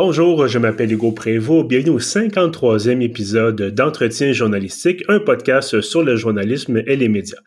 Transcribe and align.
Bonjour, 0.00 0.46
je 0.46 0.60
m'appelle 0.60 0.92
Hugo 0.92 1.10
Prévost. 1.10 1.66
Bienvenue 1.66 1.96
au 1.96 1.98
53e 1.98 3.00
épisode 3.00 3.60
d'Entretien 3.74 4.32
journalistique, 4.32 5.02
un 5.08 5.18
podcast 5.18 5.80
sur 5.80 6.04
le 6.04 6.14
journalisme 6.14 6.80
et 6.86 6.94
les 6.94 7.08
médias. 7.08 7.40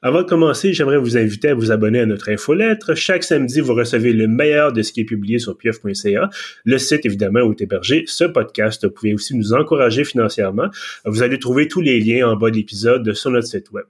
Avant 0.00 0.22
de 0.22 0.26
commencer, 0.26 0.72
j'aimerais 0.72 0.96
vous 0.96 1.18
inviter 1.18 1.48
à 1.48 1.54
vous 1.54 1.70
abonner 1.70 2.00
à 2.00 2.06
notre 2.06 2.30
infolettre. 2.30 2.94
Chaque 2.94 3.24
samedi, 3.24 3.60
vous 3.60 3.74
recevez 3.74 4.14
le 4.14 4.26
meilleur 4.26 4.72
de 4.72 4.80
ce 4.80 4.94
qui 4.94 5.02
est 5.02 5.04
publié 5.04 5.38
sur 5.38 5.58
pieuf.ca, 5.58 6.30
le 6.64 6.78
site 6.78 7.04
évidemment 7.04 7.40
où 7.40 7.52
est 7.52 7.60
hébergé 7.60 8.04
ce 8.06 8.24
podcast. 8.24 8.86
Vous 8.86 8.90
pouvez 8.90 9.12
aussi 9.12 9.36
nous 9.36 9.52
encourager 9.52 10.02
financièrement. 10.04 10.70
Vous 11.04 11.22
allez 11.22 11.38
trouver 11.38 11.68
tous 11.68 11.82
les 11.82 12.00
liens 12.00 12.26
en 12.26 12.36
bas 12.36 12.50
de 12.50 12.56
l'épisode 12.56 13.12
sur 13.12 13.30
notre 13.30 13.48
site 13.48 13.70
web. 13.70 13.84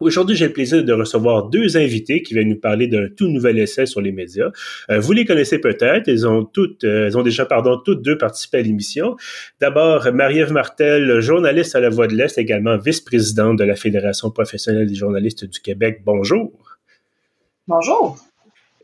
Aujourd'hui, 0.00 0.36
j'ai 0.36 0.46
le 0.46 0.52
plaisir 0.52 0.84
de 0.84 0.92
recevoir 0.92 1.48
deux 1.48 1.76
invités 1.76 2.22
qui 2.22 2.34
viennent 2.34 2.50
nous 2.50 2.60
parler 2.60 2.86
d'un 2.86 3.08
tout 3.08 3.26
nouvel 3.26 3.58
essai 3.58 3.84
sur 3.84 4.00
les 4.00 4.12
médias. 4.12 4.50
Euh, 4.90 5.00
vous 5.00 5.12
les 5.12 5.24
connaissez 5.24 5.58
peut-être, 5.58 6.06
elles 6.06 6.24
ont 6.24 6.44
toutes, 6.44 6.84
euh, 6.84 7.06
elles 7.06 7.18
ont 7.18 7.24
déjà, 7.24 7.46
pardon, 7.46 7.78
toutes 7.84 8.02
deux 8.02 8.16
participé 8.16 8.58
à 8.58 8.62
l'émission. 8.62 9.16
D'abord, 9.60 10.06
Marie-Ève 10.12 10.52
Martel, 10.52 11.18
journaliste 11.18 11.74
à 11.74 11.80
La 11.80 11.88
Voix 11.88 12.06
de 12.06 12.14
l'Est, 12.14 12.38
également 12.38 12.76
vice-présidente 12.76 13.58
de 13.58 13.64
la 13.64 13.74
Fédération 13.74 14.30
professionnelle 14.30 14.86
des 14.86 14.94
journalistes 14.94 15.44
du 15.44 15.58
Québec. 15.58 16.02
Bonjour. 16.04 16.52
Bonjour. 17.66 18.18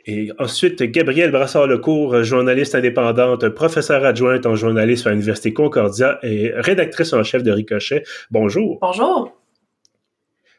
Et 0.06 0.32
ensuite, 0.40 0.82
Gabrielle 0.82 1.30
Brassard-Lecourt, 1.30 2.24
journaliste 2.24 2.74
indépendante, 2.74 3.48
professeure 3.50 4.04
adjointe 4.04 4.46
en 4.46 4.56
journalisme 4.56 5.08
à 5.08 5.12
l'Université 5.12 5.52
Concordia 5.52 6.18
et 6.24 6.50
rédactrice 6.56 7.12
en 7.12 7.22
chef 7.22 7.44
de 7.44 7.52
Ricochet. 7.52 8.02
Bonjour. 8.32 8.78
Bonjour. 8.82 9.33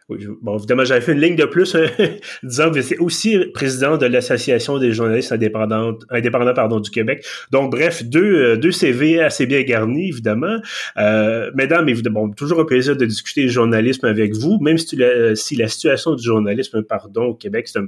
Bon, 0.07 0.57
évidemment, 0.57 0.85
j'avais 0.85 1.01
fait 1.01 1.13
une 1.13 1.19
ligne 1.19 1.35
de 1.35 1.45
plus 1.45 1.73
hein, 1.73 1.87
disant 2.43 2.69
que 2.69 2.83
c'est 2.83 2.97
aussi 2.99 3.39
président 3.55 3.97
de 3.97 4.05
l'Association 4.05 4.77
des 4.77 4.91
journalistes 4.91 5.31
indépendants, 5.31 5.97
indépendants 6.11 6.53
pardon, 6.53 6.79
du 6.79 6.91
Québec. 6.91 7.25
Donc, 7.51 7.71
bref, 7.71 8.03
deux, 8.03 8.51
euh, 8.51 8.55
deux 8.55 8.71
CV 8.71 9.19
assez 9.19 9.47
bien 9.47 9.63
garnis, 9.63 10.09
évidemment. 10.09 10.57
Euh, 10.97 11.49
mesdames, 11.55 11.89
évidemment, 11.89 12.29
toujours 12.29 12.59
un 12.59 12.65
plaisir 12.65 12.95
de 12.95 13.03
discuter 13.05 13.41
du 13.41 13.49
journalisme 13.49 14.05
avec 14.05 14.35
vous, 14.35 14.59
même 14.61 14.77
si, 14.77 14.95
la, 14.95 15.35
si 15.35 15.55
la 15.55 15.67
situation 15.67 16.13
du 16.13 16.23
journalisme 16.23 16.83
pardon, 16.83 17.23
au 17.23 17.33
Québec, 17.33 17.67
c'est 17.67 17.79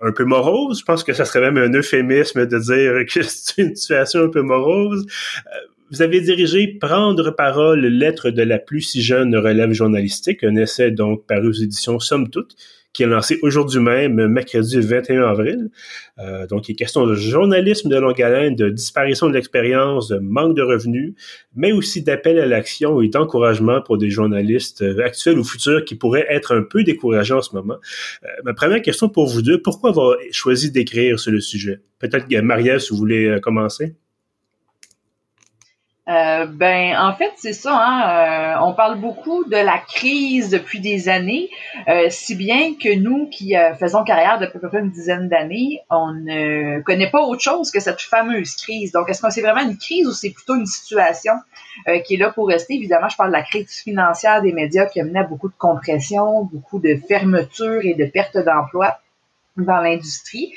un, 0.00 0.12
peu 0.12 0.24
morose. 0.24 0.80
Je 0.80 0.84
pense 0.84 1.04
que 1.04 1.12
ça 1.12 1.24
serait 1.24 1.48
même 1.48 1.58
un 1.58 1.72
euphémisme 1.72 2.44
de 2.44 2.58
dire 2.58 3.06
que 3.06 3.22
c'est 3.28 3.62
une 3.62 3.76
situation 3.76 4.24
un 4.24 4.30
peu 4.30 4.42
morose. 4.42 5.06
Euh, 5.86 5.90
vous 5.90 6.02
avez 6.02 6.20
dirigé 6.20 6.78
Prendre 6.80 7.30
parole, 7.30 7.86
lettre 7.86 8.30
de 8.30 8.42
la 8.42 8.58
plus 8.58 8.82
si 8.82 9.02
jeune 9.02 9.36
relève 9.36 9.72
journalistique, 9.72 10.44
un 10.44 10.56
essai 10.56 10.90
donc 10.90 11.26
paru 11.26 11.48
aux 11.48 11.52
éditions 11.52 11.98
Somme 11.98 12.30
Toute, 12.30 12.56
qui 12.96 13.02
est 13.02 13.06
lancé 13.06 13.38
aujourd'hui 13.42 13.78
même, 13.78 14.26
mercredi 14.26 14.80
21 14.80 15.24
avril. 15.24 15.68
Euh, 16.18 16.46
donc, 16.46 16.68
il 16.68 16.72
est 16.72 16.76
question 16.76 17.06
de 17.06 17.14
journalisme 17.14 17.90
de 17.90 17.96
longue 17.96 18.22
haleine, 18.22 18.56
de 18.56 18.70
disparition 18.70 19.28
de 19.28 19.34
l'expérience, 19.34 20.08
de 20.08 20.18
manque 20.18 20.56
de 20.56 20.62
revenus, 20.62 21.14
mais 21.54 21.72
aussi 21.72 22.02
d'appel 22.02 22.38
à 22.38 22.46
l'action 22.46 23.02
et 23.02 23.08
d'encouragement 23.08 23.82
pour 23.82 23.98
des 23.98 24.08
journalistes 24.08 24.80
euh, 24.80 25.04
actuels 25.04 25.38
ou 25.38 25.44
futurs 25.44 25.84
qui 25.84 25.94
pourraient 25.94 26.26
être 26.30 26.54
un 26.56 26.62
peu 26.62 26.84
découragés 26.84 27.34
en 27.34 27.42
ce 27.42 27.54
moment. 27.54 27.76
Euh, 28.24 28.28
ma 28.44 28.54
première 28.54 28.80
question 28.80 29.10
pour 29.10 29.26
vous 29.26 29.42
deux, 29.42 29.60
pourquoi 29.60 29.90
avoir 29.90 30.16
choisi 30.32 30.70
d'écrire 30.70 31.20
sur 31.20 31.32
le 31.32 31.40
sujet? 31.40 31.80
Peut-être, 31.98 32.26
Marielle, 32.42 32.80
si 32.80 32.90
vous 32.90 32.96
voulez 32.96 33.38
commencer. 33.42 33.94
Euh, 36.08 36.46
ben, 36.46 36.96
en 36.96 37.14
fait, 37.14 37.32
c'est 37.36 37.52
ça. 37.52 37.76
Hein, 37.76 38.58
euh, 38.60 38.64
on 38.64 38.74
parle 38.74 39.00
beaucoup 39.00 39.44
de 39.44 39.56
la 39.56 39.78
crise 39.78 40.50
depuis 40.50 40.78
des 40.78 41.08
années, 41.08 41.50
euh, 41.88 42.06
si 42.10 42.36
bien 42.36 42.74
que 42.74 42.96
nous 42.96 43.28
qui 43.28 43.54
faisons 43.78 44.04
carrière 44.04 44.38
depuis 44.38 44.60
peu 44.60 44.68
près 44.68 44.78
une 44.78 44.90
dizaine 44.90 45.28
d'années, 45.28 45.80
on 45.90 46.12
ne 46.12 46.80
connaît 46.82 47.10
pas 47.10 47.22
autre 47.22 47.42
chose 47.42 47.70
que 47.72 47.80
cette 47.80 48.00
fameuse 48.00 48.54
crise. 48.54 48.92
Donc, 48.92 49.08
est-ce 49.08 49.20
que 49.20 49.30
c'est 49.30 49.42
vraiment 49.42 49.62
une 49.62 49.76
crise 49.76 50.06
ou 50.06 50.12
c'est 50.12 50.30
plutôt 50.30 50.54
une 50.54 50.66
situation 50.66 51.32
qui 52.04 52.14
est 52.14 52.18
là 52.18 52.30
pour 52.30 52.46
rester? 52.46 52.74
Évidemment, 52.74 53.08
je 53.08 53.16
parle 53.16 53.30
de 53.30 53.36
la 53.36 53.42
crise 53.42 53.82
financière 53.82 54.42
des 54.42 54.52
médias 54.52 54.86
qui 54.86 55.00
a 55.00 55.04
mené 55.04 55.20
à 55.20 55.24
beaucoup 55.24 55.48
de 55.48 55.56
compression, 55.58 56.44
beaucoup 56.44 56.78
de 56.78 56.96
fermeture 57.08 57.80
et 57.82 57.94
de 57.94 58.04
perte 58.04 58.38
d'emploi 58.38 58.98
dans 59.56 59.80
l'industrie. 59.80 60.54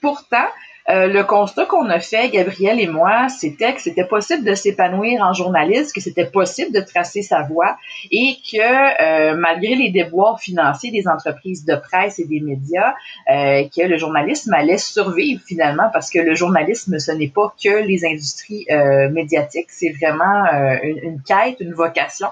pourtant, 0.00 0.46
euh, 0.88 1.08
le 1.08 1.24
constat 1.24 1.66
qu'on 1.66 1.88
a 1.90 2.00
fait, 2.00 2.28
Gabriel 2.30 2.80
et 2.80 2.86
moi, 2.86 3.28
c'était 3.28 3.74
que 3.74 3.80
c'était 3.80 4.04
possible 4.04 4.44
de 4.44 4.54
s'épanouir 4.54 5.22
en 5.22 5.32
journaliste, 5.32 5.94
que 5.94 6.00
c'était 6.00 6.26
possible 6.26 6.72
de 6.72 6.80
tracer 6.80 7.22
sa 7.22 7.42
voie 7.42 7.76
et 8.10 8.36
que 8.50 9.32
euh, 9.32 9.36
malgré 9.36 9.74
les 9.74 9.90
déboires 9.90 10.40
financiers 10.40 10.90
des 10.90 11.08
entreprises 11.08 11.64
de 11.64 11.74
presse 11.74 12.18
et 12.18 12.24
des 12.24 12.40
médias, 12.40 12.94
euh, 13.30 13.64
que 13.76 13.82
le 13.82 13.96
journalisme 13.96 14.54
allait 14.54 14.78
survivre 14.78 15.42
finalement 15.46 15.90
parce 15.92 16.10
que 16.10 16.18
le 16.18 16.34
journalisme, 16.34 16.98
ce 16.98 17.12
n'est 17.12 17.28
pas 17.28 17.52
que 17.62 17.84
les 17.84 18.04
industries 18.04 18.66
médiatiques, 19.10 19.70
c'est 19.70 19.90
vraiment 19.90 20.44
une, 20.82 20.98
une, 20.98 21.22
quête, 21.22 21.56
une 21.60 21.72
vocation. 21.74 22.28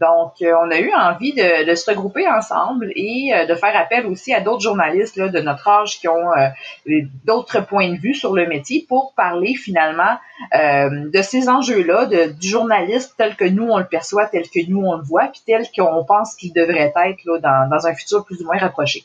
Donc, 0.00 0.34
euh, 0.42 0.52
on 0.60 0.70
a 0.70 0.78
eu 0.78 0.92
envie 0.92 1.32
de, 1.32 1.74
se 1.74 1.90
regrouper 1.90 2.28
ensemble 2.28 2.92
et 2.96 3.32
euh, 3.32 3.46
de 3.46 3.54
faire 3.54 3.76
appel 3.76 4.06
aussi 4.06 4.32
à 4.32 4.40
d'autres 4.40 4.60
journalistes 4.60 5.18
de 5.18 5.40
notre 5.40 5.68
âge 5.68 5.98
qui 6.00 6.08
ont 6.08 6.32
euh, 6.36 7.00
d'autres 7.24 7.60
points 7.60 7.90
de 7.92 7.96
vue 7.96 8.14
sur 8.14 8.34
le 8.34 8.46
métier 8.46 8.84
pour 8.88 9.12
parler 9.14 9.54
finalement 9.54 10.18
de 10.54 11.22
ces 11.22 11.48
enjeux-là, 11.48 12.06
du 12.06 12.48
journaliste 12.48 13.14
tel 13.18 13.34
que 13.34 13.44
nous 13.44 13.68
on 13.68 13.78
le 13.78 13.86
perçoit, 13.86 14.26
tel 14.26 14.44
que 14.48 14.60
nous 14.68 14.80
on 14.80 14.96
le 14.96 15.02
voit, 15.02 15.26
puis 15.26 15.42
tel 15.44 15.66
qu'on 15.76 16.04
pense 16.04 16.36
qu'il 16.36 16.52
devrait 16.52 16.92
être 16.94 17.40
dans 17.40 17.86
un 17.86 17.94
futur 17.94 18.24
plus 18.24 18.40
ou 18.40 18.44
moins 18.44 18.58
rapproché. 18.58 19.04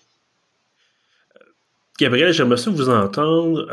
Gabriel, 2.00 2.32
j'aimerais 2.34 2.58
ça 2.58 2.70
vous 2.70 2.90
entendre 2.90 3.68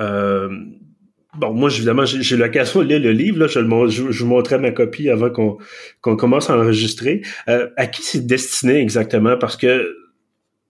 Bon, 1.37 1.53
moi, 1.53 1.71
évidemment, 1.71 2.05
j'ai 2.05 2.37
l'occasion 2.37 2.81
de 2.81 2.87
lire 2.87 2.99
le 2.99 3.13
livre. 3.13 3.39
Là, 3.39 3.47
je, 3.47 3.61
le, 3.61 3.89
je, 3.89 4.03
vous 4.03 4.27
montrais 4.27 4.59
ma 4.59 4.73
copie 4.73 5.09
avant 5.11 5.31
qu'on 5.31 6.17
commence 6.17 6.51
à 6.51 6.57
enregistrer. 6.57 7.23
Euh, 7.49 7.69
à 7.77 7.87
qui 7.87 8.03
c'est 8.03 8.27
destiné 8.27 8.81
exactement? 8.81 9.37
Parce 9.39 9.57
que 9.57 10.00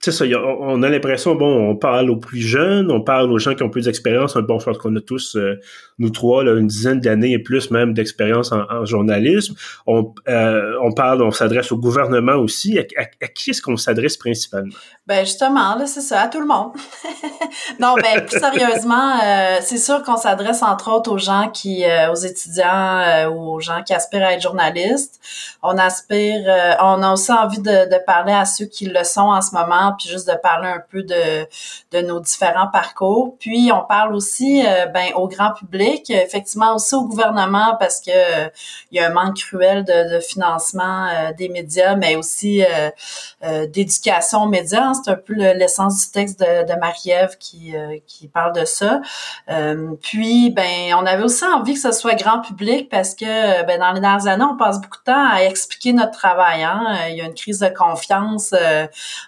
c'est 0.03 0.13
ça, 0.13 0.25
on 0.25 0.83
a 0.83 0.89
l'impression, 0.89 1.35
bon, 1.35 1.69
on 1.69 1.77
parle 1.77 2.09
aux 2.09 2.17
plus 2.17 2.41
jeunes, 2.41 2.91
on 2.91 3.03
parle 3.03 3.31
aux 3.31 3.39
gens 3.39 3.55
qui 3.55 3.63
ont 3.63 3.69
plus 3.69 3.85
d'expérience. 3.85 4.35
Bon, 4.35 4.59
je 4.59 4.65
pense 4.65 4.79
qu'on 4.79 4.97
a 4.97 5.01
tous, 5.01 5.37
euh, 5.37 5.61
nous 5.99 6.09
trois, 6.09 6.43
là, 6.43 6.59
une 6.59 6.69
dizaine 6.69 7.01
d'années 7.01 7.33
et 7.33 7.39
plus 7.39 7.71
même 7.71 7.93
d'expérience 7.93 8.51
en, 8.51 8.87
journalisme. 8.87 9.55
On, 9.87 10.15
euh, 10.27 10.73
on 10.83 10.93
parle, 10.93 11.21
on 11.21 11.31
s'adresse 11.31 11.71
au 11.71 11.77
gouvernement 11.77 12.37
aussi. 12.37 12.79
À, 12.79 13.27
qui 13.29 13.51
est-ce 13.51 13.61
qu'on 13.61 13.77
s'adresse 13.77 14.17
principalement? 14.17 14.73
Ben 15.07 15.27
justement, 15.27 15.75
là, 15.75 15.85
c'est 15.85 16.01
ça, 16.01 16.23
à 16.23 16.29
tout 16.29 16.41
le 16.41 16.47
monde. 16.47 16.73
non, 17.79 17.95
ben 17.97 18.25
plus 18.25 18.39
sérieusement, 18.39 19.19
euh, 19.23 19.59
c'est 19.61 19.77
sûr 19.77 20.03
qu'on 20.03 20.17
s'adresse 20.17 20.63
entre 20.63 20.91
autres 20.93 21.13
aux 21.13 21.19
gens 21.19 21.51
qui, 21.53 21.85
aux 22.11 22.15
étudiants 22.15 23.29
ou 23.29 23.57
aux 23.57 23.61
gens 23.61 23.83
qui 23.83 23.93
aspirent 23.93 24.25
à 24.25 24.33
être 24.33 24.43
journalistes. 24.43 25.21
On 25.63 25.77
aspire, 25.77 26.41
on 26.81 27.03
a 27.03 27.13
aussi 27.13 27.33
envie 27.33 27.59
de, 27.59 27.91
de 27.91 28.05
parler 28.07 28.33
à 28.33 28.47
ceux 28.47 28.65
qui 28.65 28.87
le 28.87 29.05
sont 29.05 29.21
en 29.21 29.43
ce 29.43 29.55
moment 29.55 29.90
puis 29.99 30.09
juste 30.09 30.29
de 30.29 30.35
parler 30.35 30.69
un 30.69 30.83
peu 30.91 31.03
de, 31.03 31.47
de 31.93 32.01
nos 32.07 32.21
différents 32.21 32.69
parcours. 32.69 33.37
Puis 33.39 33.71
on 33.73 33.85
parle 33.85 34.15
aussi 34.15 34.65
euh, 34.67 34.87
ben 34.87 35.13
au 35.15 35.29
grand 35.29 35.53
public, 35.53 36.11
effectivement 36.11 36.75
aussi 36.75 36.95
au 36.95 37.05
gouvernement 37.05 37.77
parce 37.79 38.01
que 38.01 38.11
euh, 38.11 38.49
il 38.91 39.01
y 39.01 39.01
a 39.01 39.09
un 39.09 39.13
manque 39.13 39.39
cruel 39.39 39.85
de, 39.85 40.15
de 40.15 40.21
financement 40.21 41.07
euh, 41.07 41.33
des 41.33 41.49
médias, 41.49 41.97
mais 41.97 42.17
aussi 42.17 42.63
d'éducation 43.69 44.45
aux 44.45 44.49
médias. 44.49 44.89
Hein. 44.89 44.93
C'est 44.95 45.11
un 45.11 45.17
peu 45.17 45.35
l'essence 45.35 46.07
du 46.07 46.13
texte 46.13 46.41
de, 46.41 46.73
de 46.73 46.79
Marie-Ève 46.79 47.37
qui, 47.39 47.75
qui 48.07 48.29
parle 48.29 48.53
de 48.53 48.65
ça. 48.65 49.01
puis 50.03 50.51
ben 50.51 50.95
on 50.95 51.07
avait 51.07 51.23
aussi 51.23 51.45
envie 51.45 51.75
que 51.75 51.81
ce 51.81 51.93
soit 51.93 52.15
grand 52.15 52.41
public 52.41 52.89
parce 52.91 53.15
que 53.15 53.65
ben 53.65 53.79
dans 53.79 53.93
les 53.93 54.01
dernières 54.01 54.27
années, 54.27 54.45
on 54.45 54.57
passe 54.57 54.81
beaucoup 54.81 54.99
de 54.99 55.05
temps 55.05 55.31
à 55.33 55.43
expliquer 55.45 55.93
notre 55.93 56.13
travail. 56.13 56.63
Hein. 56.63 57.09
Il 57.09 57.17
y 57.17 57.21
a 57.21 57.25
une 57.25 57.35
crise 57.35 57.61
de 57.61 57.69
confiance 57.69 58.55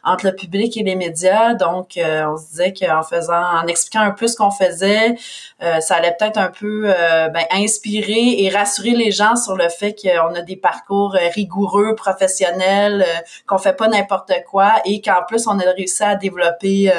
entre 0.05 0.27
le 0.27 0.35
public 0.35 0.52
et 0.55 0.83
les 0.83 0.95
médias. 0.95 1.55
Donc, 1.55 1.97
euh, 1.97 2.25
on 2.27 2.37
se 2.37 2.49
disait 2.49 2.73
qu'en 2.73 3.03
faisant, 3.03 3.43
en 3.43 3.67
expliquant 3.67 4.01
un 4.01 4.11
peu 4.11 4.27
ce 4.27 4.37
qu'on 4.37 4.51
faisait, 4.51 5.15
euh, 5.63 5.81
ça 5.81 5.97
allait 5.97 6.15
peut-être 6.19 6.39
un 6.39 6.51
peu 6.51 6.85
euh, 6.87 7.29
ben, 7.29 7.45
inspirer 7.51 8.43
et 8.43 8.51
rassurer 8.51 8.91
les 8.91 9.11
gens 9.11 9.37
sur 9.37 9.57
le 9.57 9.69
fait 9.69 9.95
qu'on 9.95 10.35
a 10.35 10.43
des 10.43 10.57
parcours 10.57 11.13
rigoureux, 11.35 11.95
professionnels, 11.95 13.05
qu'on 13.47 13.59
fait 13.59 13.73
pas 13.75 13.89
n'importe 13.89 14.33
quoi 14.49 14.75
et 14.85 15.01
qu'en 15.01 15.23
plus 15.27 15.47
on 15.47 15.59
a 15.59 15.71
réussi 15.71 16.03
à 16.03 16.15
développer 16.15 16.93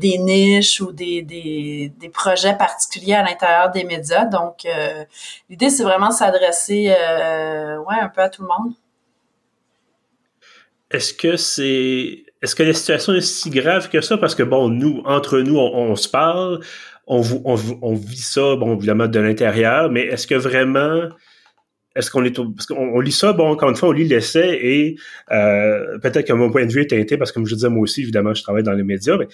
des 0.00 0.18
niches 0.18 0.80
ou 0.80 0.92
des, 0.92 1.22
des, 1.22 1.92
des, 1.98 2.08
projets 2.08 2.54
particuliers 2.54 3.14
à 3.14 3.22
l'intérieur 3.22 3.70
des 3.70 3.84
médias. 3.84 4.24
Donc, 4.24 4.66
l'idée 5.48 5.70
c'est 5.70 5.82
vraiment 5.82 6.08
de 6.08 6.14
s'adresser, 6.14 6.88
ouais, 6.88 8.00
un 8.00 8.08
peu 8.08 8.22
à 8.22 8.28
tout 8.28 8.42
le 8.42 8.48
monde. 8.48 8.74
Est-ce 10.90 11.12
que 11.12 11.36
c'est 11.36 12.24
est-ce 12.44 12.54
que 12.54 12.62
la 12.62 12.74
situation 12.74 13.14
est 13.14 13.22
si 13.22 13.48
grave 13.48 13.88
que 13.88 14.02
ça? 14.02 14.18
Parce 14.18 14.34
que, 14.34 14.42
bon, 14.42 14.68
nous, 14.68 15.00
entre 15.06 15.38
nous, 15.40 15.56
on, 15.56 15.96
se 15.96 16.10
parle, 16.10 16.60
on, 17.06 17.22
on, 17.44 17.94
vit 17.94 18.16
ça, 18.18 18.54
bon, 18.56 18.76
évidemment, 18.76 19.06
de 19.06 19.18
l'intérieur, 19.18 19.90
mais 19.90 20.02
est-ce 20.02 20.26
que 20.26 20.34
vraiment, 20.34 21.08
est-ce 21.96 22.10
qu'on 22.10 22.22
est, 22.22 22.36
parce 22.36 22.66
qu'on 22.66 23.00
lit 23.00 23.12
ça, 23.12 23.32
bon, 23.32 23.50
encore 23.50 23.70
une 23.70 23.76
fois, 23.76 23.88
on 23.88 23.92
lit 23.92 24.04
l'essai 24.04 24.58
et 24.62 24.96
euh, 25.32 25.98
peut-être 26.00 26.26
que 26.26 26.34
mon 26.34 26.50
point 26.50 26.66
de 26.66 26.72
vue 26.72 26.82
est 26.82 26.90
teinté 26.90 27.16
parce 27.16 27.32
que, 27.32 27.36
comme 27.36 27.46
je 27.46 27.54
disais, 27.54 27.70
moi 27.70 27.80
aussi, 27.80 28.02
évidemment, 28.02 28.34
je 28.34 28.42
travaille 28.42 28.62
dans 28.62 28.72
les 28.72 28.82
médias, 28.82 29.16
mais 29.16 29.24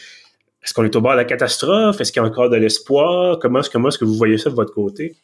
est-ce 0.63 0.73
qu'on 0.73 0.85
est 0.85 0.95
au 0.95 1.01
bord 1.01 1.13
de 1.13 1.17
la 1.17 1.25
catastrophe? 1.25 2.01
Est-ce 2.01 2.13
qu'il 2.13 2.23
y 2.23 2.25
a 2.25 2.29
encore 2.29 2.49
de 2.49 2.57
l'espoir? 2.57 3.41
Comment, 3.41 3.61
comment 3.73 3.89
est-ce 3.89 3.99
que 3.99 4.05
vous 4.05 4.15
voyez 4.15 4.39
ça 4.39 4.51
de 4.51 4.55
votre 4.55 4.73
côté? 4.73 5.17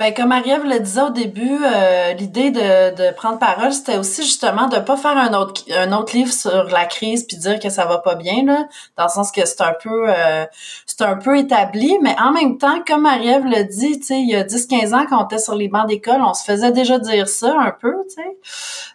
Ben, 0.00 0.14
comme 0.14 0.28
Marie-Ève 0.28 0.62
le 0.62 0.78
disait 0.78 1.00
au 1.00 1.10
début, 1.10 1.58
euh, 1.60 2.12
l'idée 2.12 2.52
de, 2.52 2.94
de 2.94 3.12
prendre 3.16 3.40
parole, 3.40 3.72
c'était 3.72 3.98
aussi 3.98 4.22
justement 4.22 4.68
de 4.68 4.78
pas 4.78 4.96
faire 4.96 5.16
un 5.16 5.34
autre 5.34 5.64
un 5.74 5.90
autre 5.90 6.16
livre 6.16 6.32
sur 6.32 6.68
la 6.68 6.86
crise 6.86 7.24
puis 7.26 7.36
dire 7.36 7.58
que 7.58 7.68
ça 7.68 7.84
va 7.84 7.98
pas 7.98 8.14
bien 8.14 8.44
là, 8.44 8.68
dans 8.96 9.02
le 9.02 9.08
sens 9.08 9.32
que 9.32 9.44
c'est 9.44 9.60
un 9.60 9.74
peu 9.82 10.08
euh, 10.08 10.46
c'est 10.86 11.02
un 11.02 11.16
peu 11.16 11.36
établi, 11.36 11.98
mais 12.00 12.14
en 12.20 12.30
même 12.30 12.58
temps, 12.58 12.80
comme 12.86 13.02
Marie-Ève 13.02 13.44
le 13.44 13.64
dit, 13.64 13.98
tu 13.98 14.06
sais, 14.06 14.20
il 14.20 14.30
y 14.30 14.36
a 14.36 14.44
10-15 14.44 14.94
ans 14.94 15.04
quand 15.08 15.20
on 15.20 15.26
était 15.26 15.40
sur 15.40 15.56
les 15.56 15.66
bancs 15.66 15.88
d'école, 15.88 16.22
on 16.22 16.32
se 16.32 16.44
faisait 16.44 16.70
déjà 16.70 17.00
dire 17.00 17.28
ça 17.28 17.56
un 17.58 17.72
peu, 17.72 17.96
tu 18.08 18.22
sais. 18.22 18.36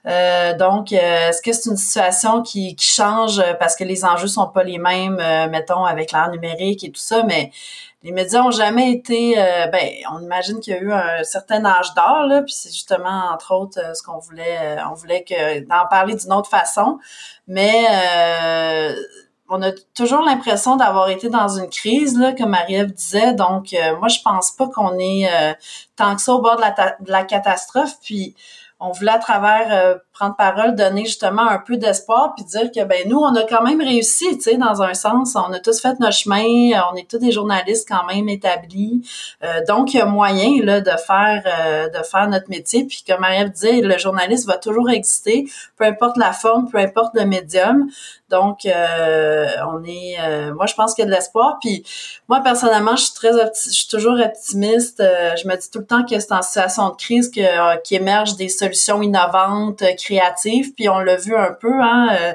Euh, 0.08 0.58
donc, 0.58 0.94
est-ce 0.94 1.42
que 1.42 1.52
c'est 1.52 1.70
une 1.70 1.76
situation 1.76 2.42
qui, 2.42 2.78
qui 2.78 2.88
change 2.88 3.44
parce 3.60 3.76
que 3.76 3.84
les 3.84 4.06
enjeux 4.06 4.28
sont 4.28 4.48
pas 4.48 4.64
les 4.64 4.78
mêmes, 4.78 5.22
mettons 5.52 5.84
avec 5.84 6.14
l'art 6.14 6.30
numérique 6.32 6.86
et 6.86 6.92
tout 6.92 7.02
ça, 7.02 7.24
mais 7.24 7.52
les 8.04 8.12
médias 8.12 8.42
ont 8.42 8.52
jamais 8.52 8.92
été 8.92 9.40
euh, 9.40 9.68
ben 9.68 9.90
on 10.12 10.20
imagine 10.20 10.60
qu'il 10.60 10.74
y 10.74 10.78
a 10.78 10.80
eu 10.80 10.92
un 10.92 11.24
certain 11.24 11.64
âge 11.66 11.94
d'or 11.96 12.26
là 12.28 12.42
puis 12.42 12.54
c'est 12.54 12.72
justement 12.72 13.32
entre 13.34 13.54
autres 13.54 13.80
euh, 13.80 13.94
ce 13.94 14.04
qu'on 14.04 14.20
voulait 14.20 14.78
euh, 14.78 14.84
on 14.92 14.94
voulait 14.94 15.24
que 15.24 15.62
d'en 15.62 15.88
parler 15.90 16.16
d'une 16.16 16.34
autre 16.34 16.50
façon. 16.50 17.00
Mais 17.48 17.86
on 19.50 19.62
a 19.62 19.72
toujours 19.96 20.22
l'impression 20.22 20.76
d'avoir 20.76 21.10
été 21.10 21.30
dans 21.30 21.60
une 21.60 21.70
crise 21.70 22.18
là 22.18 22.34
comme 22.34 22.50
Marie-Ève 22.50 22.92
disait. 22.92 23.34
Donc 23.34 23.76
moi 24.00 24.08
je 24.08 24.20
pense 24.24 24.52
pas 24.52 24.68
qu'on 24.68 24.98
est 24.98 25.30
tant 25.96 26.16
que 26.16 26.22
ça 26.22 26.34
au 26.34 26.42
bord 26.42 26.56
de 26.56 26.62
la, 26.62 26.72
de 26.72 27.12
la 27.12 27.24
catastrophe. 27.24 27.96
Puis 28.02 28.36
on 28.80 28.92
voulait 28.92 29.12
à 29.12 29.20
travers 29.20 29.98
prendre 30.14 30.36
parole 30.36 30.76
donner 30.76 31.06
justement 31.06 31.48
un 31.50 31.58
peu 31.58 31.78
d'espoir 31.78 32.34
puis 32.36 32.46
dire 32.46 32.72
que 32.72 32.84
ben 32.86 33.08
nous 33.08 33.18
on 33.18 33.36
a 33.36 33.44
quand 33.44 33.64
même 33.64 33.82
réussi 33.82 34.38
tu 34.38 34.42
sais 34.42 34.58
dans 34.58 34.82
un 34.82 34.94
sens. 34.94 35.36
On 35.36 35.52
a 35.52 35.60
tous 35.60 35.82
fait 35.82 36.00
notre 36.00 36.14
chemin. 36.14 36.44
On 36.92 36.96
est 36.96 37.10
tous 37.10 37.18
des 37.18 37.32
journalistes 37.32 37.88
quand 37.90 38.06
même 38.06 38.30
établis. 38.30 39.02
Euh, 39.44 39.66
donc 39.68 39.94
il 39.94 39.98
y 39.98 40.02
a 40.02 40.06
moyen 40.06 40.64
là 40.64 40.82
de 40.82 40.92
faire 40.92 41.44
euh, 41.46 41.90
de 41.90 42.04
faire 42.04 42.28
notre 42.30 42.50
métier. 42.50 42.86
Puis 42.86 43.04
comme 43.08 43.22
Marie 43.22 43.50
disait 43.50 43.82
le 43.82 43.98
journaliste 43.98 44.48
va 44.48 44.58
toujours 44.58 44.90
exister 44.90 45.46
peu 45.78 45.86
importe 45.86 46.18
la 46.18 46.32
forme 46.32 46.70
peu 46.70 46.78
importe 46.78 47.16
le 47.16 47.26
médium. 47.26 47.90
Donc 48.30 48.62
on 48.66 49.84
est 49.84 50.18
moi 50.54 50.66
je 50.66 50.74
pense 50.74 50.94
qu'il 50.96 51.04
y 51.04 51.08
a 51.08 51.10
de 51.10 51.16
l'espoir. 51.16 51.58
Puis 51.62 51.84
moi 52.28 52.42
personnellement 52.42 52.96
je 52.96 53.04
suis 53.04 53.14
très 53.14 53.32
je 53.32 53.70
suis 53.70 53.88
toujours 53.88 54.20
optimiste. 54.20 55.02
Je 55.02 55.48
me 55.48 55.56
dis 55.56 55.70
tout 55.72 55.80
le 55.80 55.86
temps 55.86 56.04
que 56.04 56.20
c'est 56.20 56.32
en 56.32 56.42
situation 56.42 56.90
de 56.90 56.96
crise 56.96 57.30
que 57.30 57.82
qui 57.84 57.96
émerge 57.96 58.36
des 58.36 58.50
solutions 58.50 59.02
innovantes, 59.02 59.82
euh, 59.82 59.94
créatives. 60.04 60.74
Puis 60.74 60.90
on 60.90 61.00
l'a 61.00 61.16
vu 61.16 61.36
un 61.36 61.54
peu, 61.54 61.74
hein, 61.82 62.10
euh, 62.12 62.34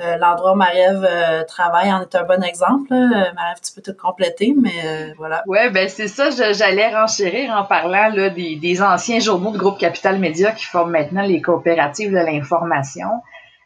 euh, 0.00 0.16
l'endroit 0.16 0.52
où 0.52 0.56
Marie-Ève 0.56 1.44
travaille 1.46 1.92
en 1.92 2.02
est 2.02 2.14
un 2.14 2.24
bon 2.24 2.42
exemple. 2.42 2.90
Marie-Ève, 2.90 3.60
tu 3.64 3.72
peux 3.74 3.82
te 3.82 3.90
compléter, 3.90 4.54
mais 4.60 5.14
voilà. 5.16 5.42
Ouais, 5.46 5.70
ben 5.70 5.88
c'est 5.88 6.08
ça, 6.08 6.30
j'allais 6.30 6.94
renchérir 6.94 7.52
en 7.52 7.64
parlant 7.64 8.08
là, 8.08 8.30
des, 8.30 8.56
des, 8.56 8.82
anciens 8.82 9.20
journaux 9.20 9.52
de 9.52 9.58
groupe 9.58 9.78
Capital 9.78 10.18
Média 10.18 10.52
qui 10.52 10.64
forment 10.64 10.92
maintenant 10.92 11.22
les 11.22 11.40
coopératives 11.40 12.10
de 12.10 12.18
l'information. 12.18 13.08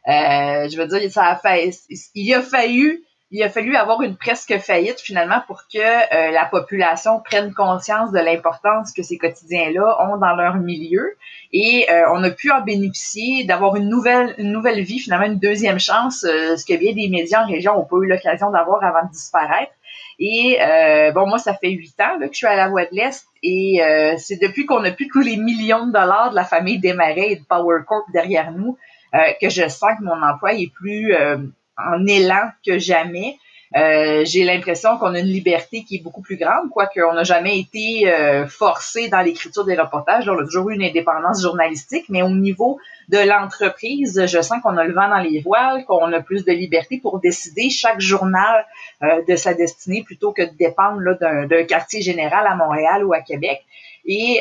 je 0.06 0.76
veux 0.76 0.86
dire, 0.86 1.10
ça 1.10 1.26
a 1.26 1.36
fait, 1.36 1.70
il 2.14 2.34
a 2.34 2.42
fallu 2.42 3.04
il 3.32 3.42
a 3.44 3.48
fallu 3.48 3.76
avoir 3.76 4.02
une 4.02 4.16
presque 4.16 4.58
faillite 4.58 5.00
finalement 5.00 5.40
pour 5.46 5.62
que 5.72 5.78
euh, 5.78 6.32
la 6.32 6.46
population 6.46 7.20
prenne 7.20 7.54
conscience 7.54 8.10
de 8.10 8.18
l'importance 8.18 8.92
que 8.92 9.04
ces 9.04 9.18
quotidiens-là 9.18 9.98
ont 10.08 10.16
dans 10.16 10.34
leur 10.34 10.56
milieu. 10.56 11.16
Et 11.52 11.86
euh, 11.90 12.02
on 12.12 12.24
a 12.24 12.30
pu 12.30 12.50
en 12.50 12.60
bénéficier, 12.62 13.44
d'avoir 13.44 13.76
une 13.76 13.88
nouvelle, 13.88 14.34
une 14.38 14.50
nouvelle 14.50 14.82
vie, 14.82 14.98
finalement 14.98 15.26
une 15.26 15.38
deuxième 15.38 15.78
chance, 15.78 16.24
euh, 16.24 16.56
ce 16.56 16.64
que 16.64 16.76
bien 16.76 16.92
des 16.92 17.08
médias 17.08 17.44
en 17.44 17.46
région 17.46 17.74
n'ont 17.74 17.84
pas 17.84 17.98
eu 18.02 18.08
l'occasion 18.08 18.50
d'avoir 18.50 18.82
avant 18.82 19.06
de 19.06 19.12
disparaître. 19.12 19.72
Et 20.18 20.58
bon, 21.14 21.26
moi, 21.26 21.38
ça 21.38 21.54
fait 21.54 21.70
huit 21.70 21.98
ans 21.98 22.18
là, 22.20 22.26
que 22.26 22.34
je 22.34 22.38
suis 22.38 22.46
à 22.46 22.54
la 22.54 22.68
Voie 22.68 22.84
de 22.84 22.90
l'Est 22.92 23.24
et 23.42 23.80
c'est 24.18 24.36
depuis 24.36 24.66
qu'on 24.66 24.84
a 24.84 24.90
pu 24.90 25.08
tous 25.08 25.22
les 25.22 25.38
millions 25.38 25.86
de 25.86 25.92
dollars 25.92 26.30
de 26.30 26.36
la 26.36 26.44
famille 26.44 26.78
Desmarais 26.78 27.30
et 27.30 27.36
de 27.36 27.44
Power 27.48 27.78
Corp 27.86 28.04
derrière 28.12 28.52
nous 28.52 28.76
que 29.14 29.48
je 29.48 29.66
sens 29.68 29.92
que 29.98 30.04
mon 30.04 30.22
emploi 30.22 30.52
est 30.52 30.70
plus 30.74 31.14
en 31.88 32.06
élan 32.06 32.50
que 32.66 32.78
jamais. 32.78 33.36
Euh, 33.76 34.24
j'ai 34.24 34.42
l'impression 34.42 34.98
qu'on 34.98 35.14
a 35.14 35.20
une 35.20 35.26
liberté 35.26 35.84
qui 35.84 35.96
est 35.96 36.02
beaucoup 36.02 36.22
plus 36.22 36.36
grande, 36.36 36.70
quoique 36.70 37.00
on 37.00 37.12
n'a 37.12 37.22
jamais 37.22 37.60
été 37.60 38.12
euh, 38.12 38.46
forcé 38.48 39.08
dans 39.08 39.20
l'écriture 39.20 39.64
des 39.64 39.76
reportages. 39.76 40.28
on 40.28 40.36
a 40.36 40.44
toujours 40.44 40.70
eu 40.70 40.74
une 40.74 40.82
indépendance 40.82 41.40
journalistique, 41.40 42.06
mais 42.08 42.22
au 42.22 42.30
niveau 42.30 42.80
de 43.08 43.18
l'entreprise, 43.18 44.26
je 44.26 44.42
sens 44.42 44.60
qu'on 44.62 44.76
a 44.76 44.84
le 44.84 44.92
vent 44.92 45.08
dans 45.08 45.20
les 45.20 45.40
voiles, 45.40 45.84
qu'on 45.84 46.12
a 46.12 46.20
plus 46.20 46.44
de 46.44 46.50
liberté 46.50 46.98
pour 47.00 47.20
décider 47.20 47.70
chaque 47.70 48.00
journal 48.00 48.66
euh, 49.04 49.22
de 49.28 49.36
sa 49.36 49.54
destinée 49.54 50.02
plutôt 50.02 50.32
que 50.32 50.42
de 50.42 50.56
dépendre 50.58 51.00
d'un 51.20 51.64
quartier 51.64 52.02
général 52.02 52.46
à 52.48 52.56
Montréal 52.56 53.04
ou 53.04 53.12
à 53.12 53.20
Québec. 53.20 53.62
Et 54.04 54.40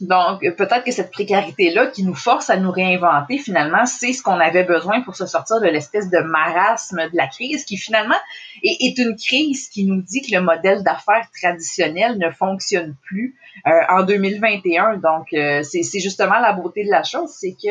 donc, 0.00 0.40
peut-être 0.40 0.84
que 0.84 0.92
cette 0.92 1.10
précarité-là 1.10 1.88
qui 1.88 2.04
nous 2.04 2.14
force 2.14 2.50
à 2.50 2.56
nous 2.56 2.70
réinventer, 2.70 3.38
finalement, 3.38 3.84
c'est 3.86 4.12
ce 4.12 4.22
qu'on 4.22 4.38
avait 4.38 4.64
besoin 4.64 5.00
pour 5.00 5.16
se 5.16 5.26
sortir 5.26 5.60
de 5.60 5.66
l'espèce 5.66 6.08
de 6.08 6.18
marasme 6.18 7.08
de 7.10 7.16
la 7.16 7.26
crise, 7.26 7.64
qui 7.64 7.76
finalement 7.76 8.16
est, 8.62 8.98
une 8.98 9.16
crise 9.16 9.68
qui 9.68 9.86
nous 9.86 10.02
dit 10.02 10.22
que 10.22 10.34
le 10.34 10.40
modèle 10.40 10.82
d'affaires 10.82 11.28
traditionnel 11.32 12.18
ne 12.18 12.30
fonctionne 12.30 12.94
plus 13.02 13.36
euh, 13.66 13.70
en 13.88 14.04
2021. 14.04 14.98
Donc, 14.98 15.32
euh, 15.32 15.62
c'est 15.62 16.00
justement 16.00 16.38
la 16.38 16.52
beauté 16.52 16.84
de 16.84 16.90
la 16.90 17.02
chose, 17.02 17.30
c'est 17.30 17.56
que 17.60 17.68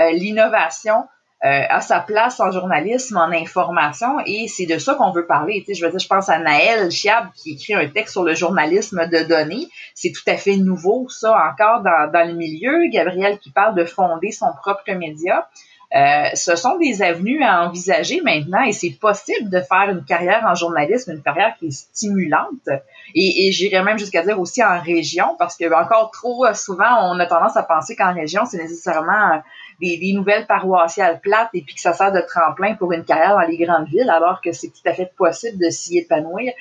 euh, 0.00 0.12
l'innovation 0.12 1.04
euh, 1.44 1.62
à 1.68 1.82
sa 1.82 2.00
place 2.00 2.40
en 2.40 2.50
journalisme, 2.50 3.18
en 3.18 3.30
information, 3.30 4.18
et 4.24 4.48
c'est 4.48 4.64
de 4.64 4.78
ça 4.78 4.94
qu'on 4.94 5.12
veut 5.12 5.26
parler. 5.26 5.60
Tu 5.60 5.66
sais, 5.66 5.74
je 5.74 5.84
veux 5.84 5.90
dire, 5.90 6.00
je 6.00 6.08
pense 6.08 6.30
à 6.30 6.38
Naël 6.38 6.90
Chiab 6.90 7.26
qui 7.34 7.52
écrit 7.52 7.74
un 7.74 7.86
texte 7.88 8.12
sur 8.12 8.24
le 8.24 8.34
journalisme 8.34 9.06
de 9.06 9.22
données. 9.22 9.68
C'est 9.94 10.12
tout 10.12 10.28
à 10.28 10.38
fait 10.38 10.56
nouveau, 10.56 11.08
ça, 11.10 11.36
encore 11.52 11.82
dans, 11.82 12.10
dans 12.10 12.26
le 12.26 12.32
milieu. 12.32 12.88
Gabriel 12.90 13.38
qui 13.38 13.50
parle 13.50 13.74
de 13.74 13.84
fonder 13.84 14.32
son 14.32 14.46
propre 14.62 14.90
média. 14.92 15.46
Euh, 15.94 16.30
ce 16.34 16.56
sont 16.56 16.78
des 16.78 17.00
avenues 17.00 17.44
à 17.44 17.62
envisager 17.62 18.20
maintenant 18.20 18.62
et 18.62 18.72
c'est 18.72 18.90
possible 18.90 19.48
de 19.50 19.60
faire 19.60 19.88
une 19.88 20.04
carrière 20.04 20.44
en 20.44 20.54
journalisme, 20.56 21.12
une 21.12 21.22
carrière 21.22 21.54
qui 21.60 21.66
est 21.66 21.70
stimulante 21.70 22.68
et, 23.14 23.46
et 23.46 23.52
j'irais 23.52 23.84
même 23.84 23.96
jusqu'à 23.96 24.22
dire 24.22 24.40
aussi 24.40 24.64
en 24.64 24.80
région 24.80 25.36
parce 25.38 25.56
que 25.56 25.72
encore 25.72 26.10
trop 26.10 26.44
souvent 26.54 27.08
on 27.08 27.20
a 27.20 27.26
tendance 27.26 27.56
à 27.56 27.62
penser 27.62 27.94
qu'en 27.94 28.12
région 28.12 28.44
c'est 28.46 28.58
nécessairement 28.58 29.40
des, 29.80 30.12
nouvelles 30.14 30.46
paroissiales 30.46 31.20
plates 31.20 31.50
et 31.54 31.62
puis 31.62 31.74
que 31.74 31.80
ça 31.80 31.92
sert 31.92 32.12
de 32.12 32.20
tremplin 32.20 32.74
pour 32.74 32.92
une 32.92 33.04
carrière 33.04 33.36
dans 33.36 33.46
les 33.46 33.56
grandes 33.56 33.88
villes, 33.88 34.10
alors 34.10 34.40
que 34.40 34.52
c'est 34.52 34.68
tout 34.68 34.86
à 34.86 34.92
fait 34.92 35.12
possible 35.16 35.58
de 35.58 35.70
s'y 35.70 35.98
épanouir. 35.98 36.52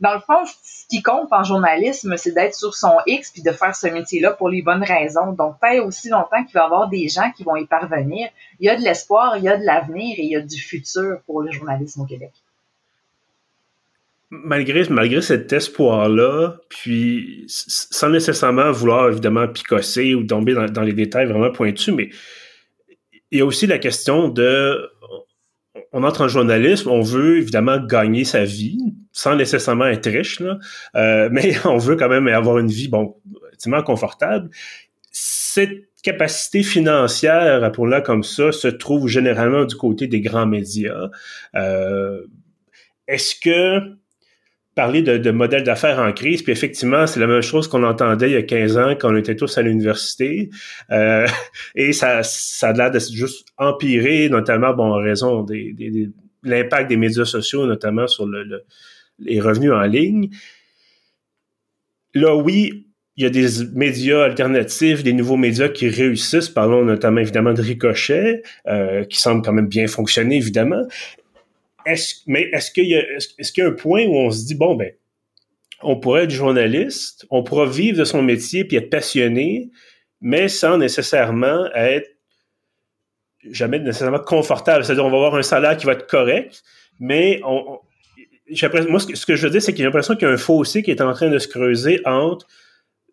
Dans 0.00 0.14
le 0.14 0.20
fond, 0.20 0.44
ce 0.62 0.86
qui 0.88 1.02
compte 1.02 1.32
en 1.32 1.44
journalisme, 1.44 2.16
c'est 2.16 2.32
d'être 2.32 2.54
sur 2.54 2.74
son 2.74 2.96
X 3.06 3.32
puis 3.32 3.42
de 3.42 3.50
faire 3.50 3.74
ce 3.74 3.86
métier-là 3.86 4.32
pour 4.32 4.48
les 4.48 4.62
bonnes 4.62 4.84
raisons. 4.84 5.32
Donc, 5.32 5.56
tant 5.60 5.74
aussi 5.84 6.08
longtemps 6.08 6.44
qu'il 6.44 6.54
va 6.54 6.62
y 6.62 6.64
avoir 6.64 6.88
des 6.88 7.08
gens 7.08 7.30
qui 7.36 7.44
vont 7.44 7.56
y 7.56 7.66
parvenir, 7.66 8.28
il 8.60 8.66
y 8.66 8.68
a 8.68 8.76
de 8.76 8.82
l'espoir, 8.82 9.36
il 9.36 9.44
y 9.44 9.48
a 9.48 9.56
de 9.56 9.64
l'avenir 9.64 10.14
et 10.18 10.22
il 10.22 10.30
y 10.30 10.36
a 10.36 10.40
du 10.40 10.60
futur 10.60 11.20
pour 11.26 11.42
le 11.42 11.50
journalisme 11.50 12.02
au 12.02 12.06
Québec 12.06 12.32
malgré, 14.30 14.82
malgré 14.90 15.22
cet 15.22 15.52
espoir-là, 15.52 16.58
puis 16.68 17.44
sans 17.46 18.10
nécessairement 18.10 18.70
vouloir 18.70 19.08
évidemment 19.08 19.48
picosser 19.48 20.14
ou 20.14 20.24
tomber 20.24 20.54
dans, 20.54 20.66
dans, 20.66 20.82
les 20.82 20.92
détails 20.92 21.26
vraiment 21.26 21.50
pointus, 21.50 21.94
mais 21.94 22.10
il 23.30 23.38
y 23.38 23.42
a 23.42 23.44
aussi 23.44 23.66
la 23.66 23.78
question 23.78 24.28
de 24.28 24.90
on 25.92 26.02
entre 26.04 26.22
en 26.22 26.28
journalisme, 26.28 26.90
on 26.90 27.00
veut 27.00 27.38
évidemment 27.38 27.78
gagner 27.78 28.24
sa 28.24 28.44
vie 28.44 28.78
sans 29.12 29.36
nécessairement 29.36 29.86
être 29.86 30.08
riche, 30.08 30.40
là, 30.40 30.58
euh, 30.96 31.28
mais 31.32 31.54
on 31.64 31.78
veut 31.78 31.96
quand 31.96 32.08
même 32.08 32.28
avoir 32.28 32.58
une 32.58 32.68
vie 32.68 32.88
bon, 32.88 33.16
relativement 33.42 33.82
confortable. 33.82 34.50
Cette 35.10 35.88
capacité 36.02 36.62
financière 36.62 37.72
pour 37.72 37.86
là 37.86 38.00
comme 38.00 38.22
ça 38.22 38.52
se 38.52 38.68
trouve 38.68 39.08
généralement 39.08 39.64
du 39.64 39.74
côté 39.74 40.06
des 40.06 40.20
grands 40.20 40.46
médias. 40.46 41.08
Euh, 41.56 42.22
Est-ce 43.08 43.34
que 43.34 43.97
parler 44.78 45.02
de, 45.02 45.18
de 45.18 45.30
modèle 45.32 45.64
d'affaires 45.64 45.98
en 45.98 46.12
crise, 46.12 46.40
puis 46.42 46.52
effectivement, 46.52 47.08
c'est 47.08 47.18
la 47.18 47.26
même 47.26 47.40
chose 47.40 47.66
qu'on 47.66 47.82
entendait 47.82 48.30
il 48.30 48.34
y 48.34 48.36
a 48.36 48.42
15 48.42 48.78
ans 48.78 48.94
quand 48.96 49.12
on 49.12 49.16
était 49.16 49.34
tous 49.34 49.58
à 49.58 49.62
l'université. 49.62 50.50
Euh, 50.92 51.26
et 51.74 51.92
ça, 51.92 52.22
ça 52.22 52.68
a 52.68 52.72
l'air 52.72 52.92
de 52.92 53.00
juste 53.00 53.48
empirer, 53.56 54.28
notamment 54.28 54.74
bon, 54.74 54.92
en 54.92 54.98
raison 54.98 55.42
des, 55.42 55.72
des, 55.72 56.10
l'impact 56.44 56.88
des 56.88 56.96
médias 56.96 57.24
sociaux, 57.24 57.66
notamment 57.66 58.06
sur 58.06 58.24
le, 58.24 58.62
les 59.18 59.40
revenus 59.40 59.72
en 59.72 59.82
ligne. 59.82 60.30
Là, 62.14 62.36
oui, 62.36 62.86
il 63.16 63.24
y 63.24 63.26
a 63.26 63.30
des 63.30 63.48
médias 63.74 64.22
alternatifs, 64.22 65.02
des 65.02 65.12
nouveaux 65.12 65.36
médias 65.36 65.70
qui 65.70 65.88
réussissent. 65.88 66.50
Parlons 66.50 66.84
notamment 66.84 67.18
évidemment 67.18 67.52
de 67.52 67.62
Ricochet, 67.62 68.44
euh, 68.68 69.02
qui 69.02 69.18
semble 69.18 69.42
quand 69.42 69.52
même 69.52 69.66
bien 69.66 69.88
fonctionner, 69.88 70.36
évidemment 70.36 70.84
mais 72.26 72.48
est-ce 72.52 72.70
qu'il 72.70 72.86
y, 72.86 72.96
a, 72.96 73.02
qu'il 73.02 73.64
y 73.64 73.66
a 73.66 73.68
un 73.68 73.72
point 73.72 74.04
où 74.04 74.16
on 74.16 74.30
se 74.30 74.44
dit, 74.46 74.54
bon, 74.54 74.74
ben, 74.74 74.92
on 75.82 75.96
pourrait 75.96 76.24
être 76.24 76.30
journaliste, 76.30 77.26
on 77.30 77.42
pourra 77.42 77.66
vivre 77.66 77.98
de 77.98 78.04
son 78.04 78.22
métier 78.22 78.64
puis 78.64 78.76
être 78.76 78.90
passionné, 78.90 79.70
mais 80.20 80.48
sans 80.48 80.78
nécessairement 80.78 81.66
être 81.74 82.10
jamais 83.50 83.78
nécessairement 83.78 84.18
confortable. 84.18 84.84
C'est-à-dire, 84.84 85.04
on 85.04 85.10
va 85.10 85.16
avoir 85.16 85.36
un 85.36 85.42
salaire 85.42 85.76
qui 85.76 85.86
va 85.86 85.92
être 85.92 86.06
correct, 86.06 86.62
mais 86.98 87.40
moi, 87.42 89.00
ce 89.00 89.26
que 89.26 89.36
je 89.36 89.46
veux 89.46 89.50
dire, 89.50 89.62
c'est 89.62 89.72
que 89.72 89.78
j'ai 89.78 89.84
l'impression 89.84 90.14
qu'il 90.14 90.26
y 90.26 90.30
a 90.30 90.34
un 90.34 90.38
fossé 90.38 90.82
qui 90.82 90.90
est 90.90 91.00
en 91.00 91.12
train 91.12 91.30
de 91.30 91.38
se 91.38 91.48
creuser 91.48 92.00
entre 92.04 92.46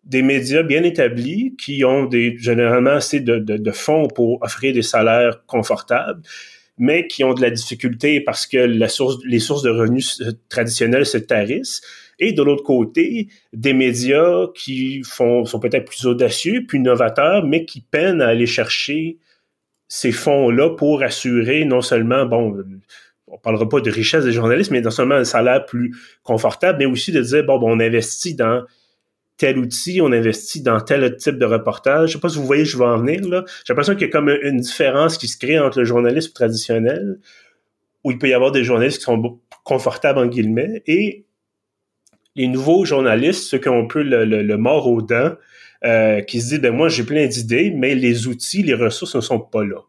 des 0.02 0.22
médias 0.22 0.62
bien 0.62 0.82
établis 0.84 1.56
qui 1.56 1.84
ont 1.84 2.08
généralement 2.10 2.90
assez 2.90 3.20
de 3.20 3.70
fonds 3.72 4.08
pour 4.08 4.42
offrir 4.42 4.72
des 4.72 4.82
salaires 4.82 5.44
confortables, 5.46 6.22
mais 6.78 7.06
qui 7.06 7.24
ont 7.24 7.34
de 7.34 7.40
la 7.40 7.50
difficulté 7.50 8.20
parce 8.20 8.46
que 8.46 8.58
les 8.58 8.88
sources 9.38 9.62
de 9.62 9.70
revenus 9.70 10.22
traditionnelles 10.48 11.06
se 11.06 11.18
tarissent. 11.18 11.80
Et 12.18 12.32
de 12.32 12.42
l'autre 12.42 12.62
côté, 12.62 13.28
des 13.52 13.74
médias 13.74 14.46
qui 14.54 15.02
sont 15.04 15.44
peut-être 15.60 15.84
plus 15.84 16.06
audacieux, 16.06 16.64
plus 16.66 16.80
novateurs, 16.80 17.44
mais 17.46 17.64
qui 17.64 17.80
peinent 17.82 18.22
à 18.22 18.28
aller 18.28 18.46
chercher 18.46 19.18
ces 19.88 20.12
fonds-là 20.12 20.70
pour 20.70 21.02
assurer 21.02 21.64
non 21.64 21.80
seulement, 21.80 22.26
bon, 22.26 22.56
on 23.26 23.38
parlera 23.38 23.68
pas 23.68 23.80
de 23.80 23.90
richesse 23.90 24.24
des 24.24 24.32
journalistes, 24.32 24.70
mais 24.70 24.80
non 24.80 24.90
seulement 24.90 25.14
un 25.16 25.24
salaire 25.24 25.64
plus 25.64 25.94
confortable, 26.22 26.78
mais 26.78 26.86
aussi 26.86 27.12
de 27.12 27.20
dire, 27.20 27.44
bon 27.44 27.60
on 27.62 27.80
investit 27.80 28.34
dans 28.34 28.64
tel 29.36 29.58
outil, 29.58 30.00
on 30.00 30.12
investit 30.12 30.62
dans 30.62 30.80
tel 30.80 31.16
type 31.16 31.38
de 31.38 31.44
reportage. 31.44 32.10
Je 32.10 32.12
sais 32.14 32.20
pas 32.20 32.28
si 32.28 32.38
vous 32.38 32.46
voyez, 32.46 32.64
je 32.64 32.78
vais 32.78 32.84
en 32.84 32.98
venir 32.98 33.26
là. 33.28 33.44
J'ai 33.64 33.72
l'impression 33.72 33.94
qu'il 33.94 34.02
y 34.02 34.10
a 34.10 34.12
comme 34.12 34.28
une 34.28 34.58
différence 34.58 35.18
qui 35.18 35.28
se 35.28 35.38
crée 35.38 35.58
entre 35.58 35.78
le 35.78 35.84
journalisme 35.84 36.32
traditionnel, 36.32 37.18
où 38.04 38.10
il 38.10 38.18
peut 38.18 38.28
y 38.28 38.34
avoir 38.34 38.52
des 38.52 38.64
journalistes 38.64 38.98
qui 38.98 39.04
sont 39.04 39.40
confortables 39.64 40.18
en 40.18 40.26
guillemets, 40.26 40.82
et 40.86 41.26
les 42.34 42.48
nouveaux 42.48 42.84
journalistes, 42.84 43.44
ceux 43.44 43.58
qui 43.58 43.68
ont 43.68 43.84
un 43.84 43.86
peu 43.86 44.02
le, 44.02 44.56
mort 44.56 44.86
aux 44.86 45.02
dents, 45.02 45.32
euh, 45.84 46.20
qui 46.20 46.40
se 46.40 46.50
disent 46.50 46.60
ben 46.60 46.74
moi 46.74 46.88
j'ai 46.88 47.04
plein 47.04 47.26
d'idées, 47.26 47.72
mais 47.74 47.94
les 47.94 48.28
outils, 48.28 48.62
les 48.62 48.74
ressources 48.74 49.14
ne 49.14 49.20
sont 49.20 49.40
pas 49.40 49.64
là. 49.64 49.80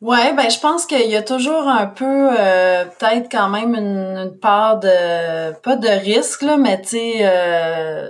Ouais, 0.00 0.32
ben 0.32 0.48
je 0.48 0.60
pense 0.60 0.86
qu'il 0.86 1.10
y 1.10 1.16
a 1.16 1.22
toujours 1.22 1.66
un 1.66 1.86
peu 1.88 2.30
euh, 2.38 2.84
peut-être 2.84 3.28
quand 3.28 3.48
même 3.48 3.74
une, 3.74 4.38
part 4.40 4.78
de 4.78 5.52
pas 5.60 5.74
de 5.74 5.88
risque 5.88 6.42
là, 6.42 6.56
mais 6.56 6.80
tu 6.80 6.90
sais 6.90 7.14
euh, 7.22 8.08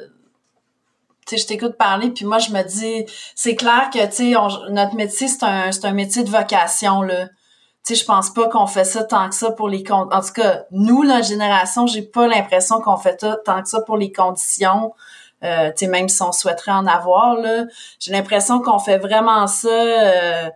je 1.30 1.46
t'écoute 1.46 1.78
parler 1.78 2.10
puis 2.10 2.26
moi 2.26 2.38
je 2.38 2.50
me 2.50 2.62
dis 2.62 3.06
c'est 3.34 3.56
clair 3.56 3.88
que 3.90 4.04
tu 4.06 4.12
sais 4.12 4.34
notre 4.70 4.96
métier 4.96 5.28
c'est 5.28 5.42
un 5.44 5.70
un 5.82 5.92
métier 5.92 6.24
de 6.24 6.30
vocation 6.30 7.00
là. 7.00 7.28
Tu 7.86 7.94
sais 7.94 8.02
je 8.02 8.04
pense 8.04 8.30
pas 8.30 8.48
qu'on 8.48 8.66
fait 8.66 8.84
ça 8.84 9.04
tant 9.04 9.30
que 9.30 9.34
ça 9.34 9.50
pour 9.52 9.70
les 9.70 9.82
en 9.90 10.20
tout 10.20 10.32
cas 10.34 10.64
nous 10.70 11.02
la 11.02 11.22
génération, 11.22 11.86
j'ai 11.86 12.02
pas 12.02 12.28
l'impression 12.28 12.82
qu'on 12.82 12.98
fait 12.98 13.18
ça 13.18 13.38
tant 13.46 13.62
que 13.62 13.68
ça 13.68 13.80
pour 13.80 13.96
les 13.96 14.12
conditions 14.12 14.92
euh, 15.42 15.70
tu 15.70 15.86
sais 15.86 15.90
même 15.90 16.10
si 16.10 16.20
on 16.22 16.32
souhaiterait 16.32 16.72
en 16.72 16.86
avoir 16.86 17.34
là, 17.36 17.64
j'ai 17.98 18.12
l'impression 18.12 18.60
qu'on 18.60 18.78
fait 18.78 18.98
vraiment 18.98 19.46
ça 19.46 19.68
euh, 19.68 20.50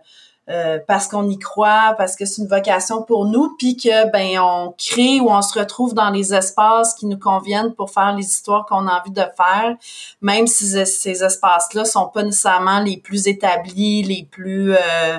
euh, 0.49 0.77
parce 0.87 1.07
qu'on 1.07 1.29
y 1.29 1.39
croit, 1.39 1.95
parce 1.97 2.17
que 2.17 2.25
c'est 2.25 2.41
une 2.41 2.49
vocation 2.49 3.01
pour 3.01 3.25
nous, 3.25 3.55
puis 3.57 3.77
que 3.77 4.11
ben 4.11 4.39
on 4.39 4.75
crée 4.77 5.21
ou 5.21 5.29
on 5.29 5.41
se 5.41 5.57
retrouve 5.57 5.93
dans 5.93 6.09
les 6.09 6.33
espaces 6.33 6.93
qui 6.95 7.05
nous 7.05 7.17
conviennent 7.17 7.73
pour 7.73 7.91
faire 7.91 8.13
les 8.13 8.25
histoires 8.25 8.65
qu'on 8.65 8.87
a 8.87 8.99
envie 8.99 9.11
de 9.11 9.23
faire, 9.37 9.77
même 10.21 10.45
si 10.45 10.65
ces 10.85 11.23
espaces-là 11.23 11.85
sont 11.85 12.07
pas 12.07 12.23
nécessairement 12.23 12.81
les 12.81 12.97
plus 12.97 13.27
établis, 13.27 14.03
les 14.03 14.27
plus 14.29 14.73
euh, 14.73 14.77
euh, 14.77 15.17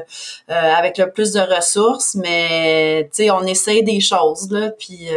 avec 0.50 0.98
le 0.98 1.10
plus 1.10 1.32
de 1.32 1.40
ressources, 1.40 2.16
mais 2.16 3.08
tu 3.10 3.24
sais 3.24 3.30
on 3.30 3.44
essaie 3.46 3.80
des 3.80 4.00
choses 4.00 4.50
là, 4.50 4.70
puis 4.78 5.08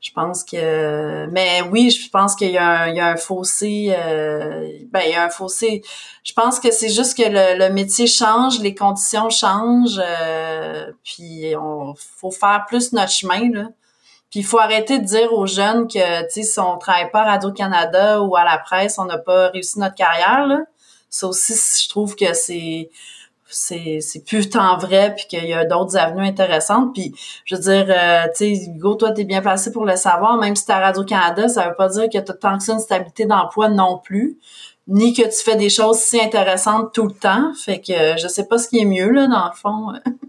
je 0.00 0.12
pense 0.12 0.44
que 0.44 1.26
mais 1.26 1.62
oui 1.72 1.90
je 1.90 2.08
pense 2.08 2.36
qu'il 2.36 2.50
y, 2.50 2.58
a 2.58 2.82
un, 2.82 2.88
il 2.88 2.96
y 2.96 3.00
a 3.00 3.08
un 3.08 3.16
fossé 3.16 3.92
euh, 3.96 4.68
ben 4.90 5.00
il 5.04 5.10
y 5.10 5.14
a 5.14 5.24
un 5.24 5.30
fossé. 5.30 5.82
Je 6.22 6.32
pense 6.32 6.60
que 6.60 6.70
c'est 6.70 6.88
juste 6.88 7.16
que 7.16 7.28
le, 7.28 7.58
le, 7.58 7.72
métier 7.72 8.06
change 8.06 8.60
les 8.60 8.74
conditions 8.74 9.28
changent 9.28 10.00
euh, 10.00 10.92
puis 11.04 11.54
on 11.56 11.94
faut 11.96 12.30
faire 12.30 12.64
plus 12.68 12.92
notre 12.92 13.10
chemin 13.10 13.50
là. 13.52 13.68
Puis 14.30 14.40
il 14.40 14.44
faut 14.44 14.58
arrêter 14.58 15.00
de 15.00 15.04
dire 15.04 15.32
aux 15.32 15.46
jeunes 15.46 15.88
que 15.88 16.22
tu 16.26 16.30
sais 16.30 16.42
si 16.42 16.60
on 16.60 16.78
travaille 16.78 17.10
pas 17.10 17.22
à 17.22 17.32
Radio 17.32 17.50
Canada 17.52 18.22
ou 18.22 18.36
à 18.36 18.44
la 18.44 18.58
presse 18.58 18.98
on 19.00 19.04
n'a 19.04 19.18
pas 19.18 19.48
réussi 19.48 19.80
notre 19.80 19.96
carrière 19.96 20.46
là. 20.46 20.60
Ça 21.10 21.26
aussi 21.26 21.54
je 21.54 21.88
trouve 21.88 22.14
que 22.14 22.34
c'est 22.34 22.88
c'est 23.48 23.98
c'est 24.00 24.24
plus 24.24 24.50
tant 24.50 24.76
vrai 24.78 25.14
puis 25.16 25.26
qu'il 25.26 25.48
y 25.48 25.54
a 25.54 25.64
d'autres 25.64 25.96
avenues 25.96 26.26
intéressantes. 26.26 26.92
Puis 26.94 27.14
je 27.44 27.54
veux 27.56 27.60
dire 27.60 27.86
euh, 27.88 28.26
tu 28.36 28.56
sais 28.56 28.70
Hugo 28.70 28.94
toi 28.94 29.12
t'es 29.12 29.24
bien 29.24 29.40
placé 29.40 29.72
pour 29.72 29.84
le 29.84 29.96
savoir. 29.96 30.36
Même 30.38 30.56
si 30.56 30.66
t'es 30.66 30.72
à 30.72 30.80
Radio 30.80 31.04
Canada 31.04 31.48
ça 31.48 31.68
veut 31.68 31.74
pas 31.74 31.88
dire 31.88 32.08
que 32.12 32.18
t'as 32.18 32.34
tant 32.34 32.58
que 32.58 32.64
ça 32.64 32.74
une 32.74 32.80
stabilité 32.80 33.26
d'emploi 33.26 33.68
non 33.68 33.98
plus 33.98 34.38
ni 34.86 35.12
que 35.12 35.22
tu 35.22 35.44
fais 35.44 35.56
des 35.56 35.68
choses 35.68 35.98
si 35.98 36.20
intéressantes 36.20 36.92
tout 36.94 37.06
le 37.06 37.14
temps. 37.14 37.52
Fait 37.54 37.80
que 37.80 38.18
je 38.18 38.26
sais 38.28 38.46
pas 38.46 38.58
ce 38.58 38.68
qui 38.68 38.78
est 38.78 38.86
mieux 38.86 39.10
là 39.10 39.26
dans 39.26 39.46
le 39.46 39.54
fond. 39.54 39.92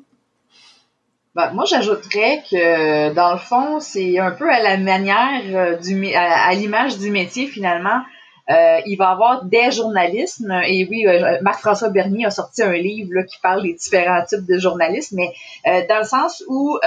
Ben, 1.36 1.52
moi, 1.54 1.64
j'ajouterais 1.64 2.44
que, 2.50 3.14
dans 3.14 3.32
le 3.32 3.38
fond, 3.38 3.80
c'est 3.80 4.18
un 4.20 4.32
peu 4.32 4.52
à 4.52 4.62
la 4.62 4.78
manière 4.78 5.42
euh, 5.54 5.78
du, 5.78 6.14
à 6.14 6.54
l'image 6.54 6.98
du 6.98 7.12
métier, 7.12 7.46
finalement. 7.46 8.02
Euh, 8.50 8.80
il 8.86 8.96
va 8.98 9.10
avoir 9.10 9.46
des 9.46 9.72
journalismes. 9.72 10.52
Et 10.66 10.88
oui, 10.90 11.06
euh, 11.08 11.38
Marc-François 11.42 11.90
Bernier 11.90 12.26
a 12.26 12.32
sorti 12.32 12.64
un 12.64 12.74
livre 12.74 13.12
là, 13.14 13.24
qui 13.24 13.40
parle 13.40 13.62
des 13.62 13.74
différents 13.74 14.24
types 14.26 14.46
de 14.46 14.58
journalisme, 14.58 15.18
mais 15.18 15.32
euh, 15.68 15.86
dans 15.88 16.00
le 16.00 16.06
sens 16.06 16.44
où 16.48 16.78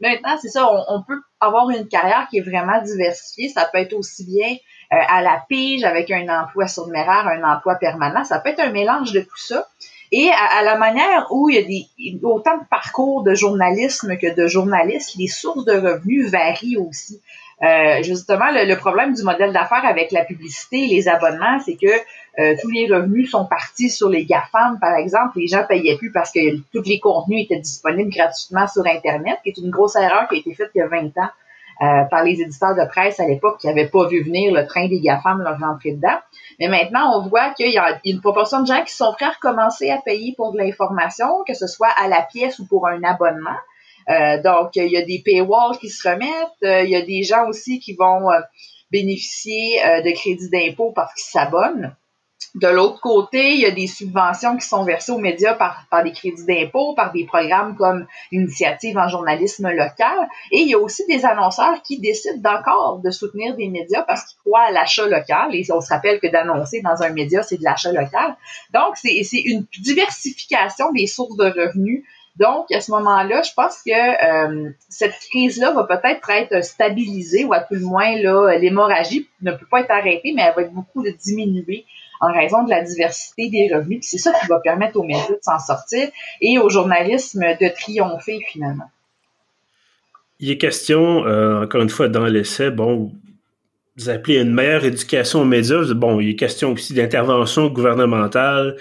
maintenant, 0.00 0.36
c'est 0.40 0.48
ça, 0.48 0.68
on, 0.88 1.02
peut 1.02 1.20
avoir 1.40 1.70
une 1.70 1.88
carrière 1.88 2.26
qui 2.30 2.38
est 2.38 2.42
vraiment 2.42 2.80
diversifiée. 2.82 3.48
Ça 3.48 3.68
peut 3.72 3.78
être 3.78 3.94
aussi 3.94 4.24
bien 4.24 4.56
à 4.90 5.22
la 5.22 5.42
pige 5.48 5.84
avec 5.84 6.10
un 6.10 6.28
emploi 6.28 6.68
surnuméraire, 6.68 7.26
un 7.26 7.42
emploi 7.44 7.76
permanent. 7.76 8.24
Ça 8.24 8.40
peut 8.40 8.50
être 8.50 8.60
un 8.60 8.70
mélange 8.70 9.12
de 9.12 9.20
tout 9.20 9.38
ça. 9.38 9.66
Et 10.10 10.30
à, 10.30 10.62
la 10.62 10.76
manière 10.76 11.28
où 11.30 11.48
il 11.48 11.56
y 11.56 11.58
a 11.58 11.62
des, 11.62 12.20
autant 12.22 12.58
de 12.58 12.64
parcours 12.68 13.22
de 13.22 13.34
journalisme 13.34 14.18
que 14.18 14.34
de 14.34 14.46
journalistes, 14.46 15.14
les 15.16 15.28
sources 15.28 15.64
de 15.64 15.72
revenus 15.72 16.30
varient 16.30 16.76
aussi. 16.76 17.22
Euh, 17.62 18.02
justement, 18.02 18.50
le, 18.50 18.74
problème 18.74 19.14
du 19.14 19.22
modèle 19.22 19.52
d'affaires 19.52 19.84
avec 19.84 20.10
la 20.10 20.24
publicité 20.24 20.78
et 20.78 20.88
les 20.88 21.08
abonnements, 21.08 21.60
c'est 21.64 21.76
que 21.76 21.92
euh, 22.40 22.56
tous 22.60 22.70
les 22.70 22.92
revenus 22.92 23.30
sont 23.30 23.46
partis 23.46 23.88
sur 23.88 24.08
les 24.08 24.24
GAFAM, 24.24 24.78
par 24.80 24.96
exemple. 24.96 25.38
Les 25.38 25.46
gens 25.46 25.64
payaient 25.68 25.96
plus 25.96 26.10
parce 26.10 26.32
que 26.32 26.40
tous 26.72 26.82
les 26.84 26.98
contenus 26.98 27.44
étaient 27.44 27.60
disponibles 27.60 28.10
gratuitement 28.10 28.66
sur 28.66 28.84
Internet, 28.84 29.38
qui 29.44 29.50
est 29.50 29.58
une 29.58 29.70
grosse 29.70 29.94
erreur 29.94 30.28
qui 30.28 30.36
a 30.36 30.38
été 30.38 30.54
faite 30.54 30.70
il 30.74 30.78
y 30.78 30.82
a 30.82 30.88
20 30.88 31.06
ans 31.18 31.30
euh, 31.82 32.04
par 32.10 32.24
les 32.24 32.40
éditeurs 32.40 32.74
de 32.74 32.84
presse 32.88 33.20
à 33.20 33.26
l'époque 33.26 33.58
qui 33.60 33.68
n'avaient 33.68 33.88
pas 33.88 34.08
vu 34.08 34.22
venir 34.22 34.52
le 34.52 34.66
train 34.66 34.88
des 34.88 35.00
GAFAM 35.00 35.40
leur 35.42 35.58
rentrer 35.58 35.92
dedans. 35.92 36.18
Mais 36.58 36.68
maintenant, 36.68 37.16
on 37.16 37.28
voit 37.28 37.50
qu'il 37.50 37.72
y 37.72 37.78
a 37.78 38.00
une 38.04 38.20
proportion 38.20 38.60
de 38.62 38.66
gens 38.66 38.82
qui 38.84 38.92
sont 38.92 39.12
prêts 39.12 39.26
à 39.26 39.30
recommencer 39.30 39.88
à 39.90 39.98
payer 39.98 40.34
pour 40.36 40.52
de 40.52 40.58
l'information, 40.58 41.28
que 41.46 41.54
ce 41.54 41.68
soit 41.68 41.90
à 41.96 42.08
la 42.08 42.22
pièce 42.22 42.58
ou 42.58 42.66
pour 42.66 42.88
un 42.88 43.04
abonnement. 43.04 43.56
Euh, 44.08 44.42
donc, 44.42 44.76
il 44.76 44.90
y 44.90 44.96
a 44.96 45.02
des 45.02 45.22
paywalls 45.24 45.78
qui 45.78 45.88
se 45.88 46.08
remettent. 46.08 46.62
Euh, 46.64 46.82
il 46.82 46.90
y 46.90 46.96
a 46.96 47.02
des 47.02 47.22
gens 47.22 47.48
aussi 47.48 47.78
qui 47.78 47.94
vont 47.94 48.30
euh, 48.30 48.40
bénéficier 48.90 49.80
de 50.04 50.14
crédits 50.14 50.50
d'impôt 50.50 50.92
parce 50.94 51.14
qu'ils 51.14 51.30
s'abonnent. 51.30 51.94
De 52.54 52.68
l'autre 52.68 53.00
côté, 53.00 53.54
il 53.54 53.60
y 53.60 53.66
a 53.66 53.70
des 53.70 53.86
subventions 53.86 54.58
qui 54.58 54.66
sont 54.66 54.84
versées 54.84 55.12
aux 55.12 55.18
médias 55.18 55.54
par, 55.54 55.86
par 55.90 56.04
des 56.04 56.12
crédits 56.12 56.44
d'impôt, 56.44 56.94
par 56.94 57.10
des 57.10 57.24
programmes 57.24 57.76
comme 57.76 58.06
l'initiative 58.30 58.98
en 58.98 59.08
journalisme 59.08 59.70
local. 59.70 60.28
Et 60.50 60.58
il 60.58 60.68
y 60.68 60.74
a 60.74 60.78
aussi 60.78 61.06
des 61.06 61.24
annonceurs 61.24 61.80
qui 61.82 61.98
décident 61.98 62.50
encore 62.50 63.00
de 63.02 63.10
soutenir 63.10 63.56
des 63.56 63.68
médias 63.68 64.02
parce 64.02 64.24
qu'ils 64.24 64.38
croient 64.40 64.66
à 64.68 64.70
l'achat 64.70 65.06
local. 65.06 65.54
Et 65.54 65.64
on 65.72 65.80
se 65.80 65.88
rappelle 65.88 66.20
que 66.20 66.26
d'annoncer 66.26 66.82
dans 66.82 67.02
un 67.02 67.10
média, 67.10 67.42
c'est 67.42 67.56
de 67.56 67.64
l'achat 67.64 67.92
local. 67.92 68.36
Donc, 68.74 68.96
c'est 68.96 69.40
une 69.40 69.64
diversification 69.80 70.92
des 70.92 71.06
sources 71.06 71.36
de 71.38 71.46
revenus 71.46 72.04
donc, 72.36 72.72
à 72.72 72.80
ce 72.80 72.90
moment-là, 72.92 73.42
je 73.42 73.50
pense 73.54 73.82
que 73.84 73.92
euh, 73.92 74.70
cette 74.88 75.14
crise-là 75.30 75.72
va 75.72 75.84
peut-être 75.84 76.30
être 76.30 76.64
stabilisée 76.64 77.44
ou 77.44 77.52
à 77.52 77.60
tout 77.60 77.74
le 77.74 77.80
moins, 77.80 78.14
l'hémorragie 78.56 79.28
ne 79.42 79.52
peut 79.52 79.66
pas 79.70 79.80
être 79.80 79.90
arrêtée, 79.90 80.32
mais 80.34 80.42
elle 80.42 80.54
va 80.54 80.62
être 80.62 80.72
beaucoup 80.72 81.02
de 81.02 81.10
diminuer 81.10 81.84
en 82.20 82.32
raison 82.32 82.62
de 82.62 82.70
la 82.70 82.82
diversité 82.82 83.50
des 83.50 83.68
revenus. 83.74 83.98
c'est 84.02 84.16
ça 84.16 84.32
qui 84.40 84.46
va 84.46 84.60
permettre 84.60 84.96
aux 84.96 85.02
médias 85.02 85.28
de 85.28 85.38
s'en 85.42 85.58
sortir 85.58 86.08
et 86.40 86.56
au 86.56 86.70
journalisme 86.70 87.42
de 87.60 87.68
triompher 87.68 88.38
finalement. 88.48 88.90
Il 90.38 90.50
est 90.50 90.58
question, 90.58 91.26
euh, 91.26 91.64
encore 91.64 91.82
une 91.82 91.90
fois, 91.90 92.08
dans 92.08 92.24
l'essai, 92.24 92.70
bon, 92.70 93.12
vous 93.96 94.08
appelez 94.08 94.40
une 94.40 94.54
meilleure 94.54 94.84
éducation 94.84 95.42
aux 95.42 95.44
médias. 95.44 95.92
Bon, 95.94 96.20
il 96.20 96.30
est 96.30 96.36
question 96.36 96.72
aussi 96.72 96.94
d'intervention 96.94 97.68
gouvernementale, 97.68 98.76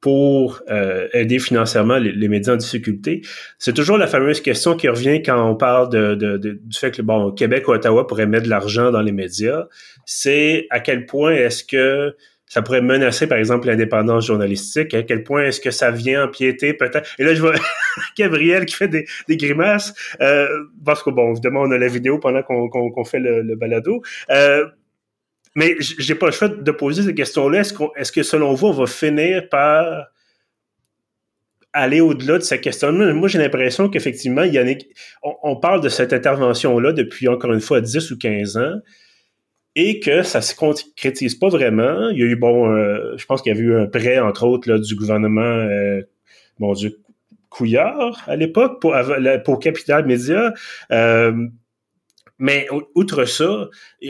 pour 0.00 0.62
euh, 0.70 1.08
aider 1.12 1.38
financièrement 1.38 1.98
les, 1.98 2.28
médias 2.28 2.54
en 2.54 2.56
difficulté. 2.56 3.20
C'est 3.58 3.74
toujours 3.74 3.98
la 3.98 4.06
fameuse 4.06 4.40
question 4.40 4.74
qui 4.74 4.88
revient 4.88 5.22
quand 5.22 5.48
on 5.48 5.54
parle 5.54 5.90
de, 5.90 6.14
de, 6.14 6.36
du 6.38 6.78
fait 6.78 6.90
que 6.90 7.02
bon, 7.02 7.32
Québec 7.32 7.68
ou 7.68 7.72
Ottawa 7.72 8.06
pourraient 8.06 8.26
mettre 8.26 8.44
de 8.44 8.50
l'argent 8.50 8.90
dans 8.90 9.02
les 9.02 9.12
médias. 9.12 9.66
C'est 10.06 10.66
à 10.70 10.80
quel 10.80 11.04
point 11.04 11.32
est-ce 11.32 11.64
que 11.64 12.16
ça 12.46 12.62
pourrait 12.62 12.82
menacer, 12.82 13.28
par 13.28 13.38
exemple, 13.38 13.68
l'indépendance 13.68 14.26
journalistique? 14.26 14.92
À 14.92 15.02
quel 15.04 15.22
point 15.22 15.44
est-ce 15.44 15.60
que 15.60 15.70
ça 15.70 15.92
vient 15.92 16.24
empiéter 16.24 16.74
peut-être... 16.74 17.08
Et 17.18 17.24
là, 17.24 17.32
je 17.32 17.40
vois 17.40 17.54
Gabriel 18.18 18.64
qui 18.64 18.74
fait 18.74 18.88
des, 18.88 19.06
des 19.28 19.36
grimaces, 19.36 19.94
euh, 20.20 20.48
parce 20.84 21.02
que, 21.04 21.10
bon, 21.10 21.30
évidemment, 21.30 21.60
on 21.60 21.70
a 21.70 21.78
la 21.78 21.86
vidéo 21.86 22.18
pendant 22.18 22.42
qu'on 22.42 22.68
qu'on 22.68 23.04
fait 23.04 23.20
le, 23.20 23.42
le 23.42 23.54
balado. 23.54 24.02
Euh, 24.30 24.66
mais 25.54 25.76
j'ai 25.80 26.14
pas 26.14 26.26
le 26.26 26.32
choix 26.32 26.48
de 26.48 26.70
poser 26.70 27.02
cette 27.02 27.16
question-là. 27.16 27.60
Est-ce, 27.60 28.12
que 28.12 28.22
selon 28.22 28.54
vous, 28.54 28.68
on 28.68 28.72
va 28.72 28.86
finir 28.86 29.48
par 29.48 30.06
aller 31.72 32.00
au-delà 32.00 32.38
de 32.38 32.42
cette 32.42 32.62
question. 32.62 32.92
Moi, 32.92 33.28
j'ai 33.28 33.38
l'impression 33.38 33.88
qu'effectivement, 33.88 34.42
il 34.42 34.54
y 34.54 34.60
en 34.60 34.66
a, 34.66 34.74
on, 35.42 35.56
parle 35.56 35.80
de 35.80 35.88
cette 35.88 36.12
intervention-là 36.12 36.92
depuis 36.92 37.28
encore 37.28 37.52
une 37.52 37.60
fois 37.60 37.80
10 37.80 38.10
ou 38.10 38.18
15 38.18 38.56
ans 38.56 38.80
et 39.76 40.00
que 40.00 40.22
ça 40.22 40.40
se 40.40 40.54
concrétise 40.54 41.36
pas 41.36 41.48
vraiment. 41.48 42.08
Il 42.10 42.18
y 42.18 42.22
a 42.22 42.26
eu, 42.26 42.36
bon, 42.36 42.72
euh, 42.72 43.16
je 43.16 43.24
pense 43.26 43.42
qu'il 43.42 43.52
y 43.52 43.56
avait 43.56 43.64
eu 43.64 43.76
un 43.76 43.86
prêt, 43.86 44.18
entre 44.18 44.46
autres, 44.46 44.68
là, 44.68 44.78
du 44.78 44.96
gouvernement, 44.96 45.40
euh, 45.40 46.02
bon, 46.58 46.72
du 46.72 46.92
Couillard 47.50 48.22
à 48.26 48.36
l'époque 48.36 48.80
pour, 48.80 48.94
pour 49.44 49.60
Capital 49.60 50.06
Média. 50.06 50.52
Euh, 50.90 51.46
mais 52.40 52.66
outre 52.94 53.26
ça, 53.26 53.68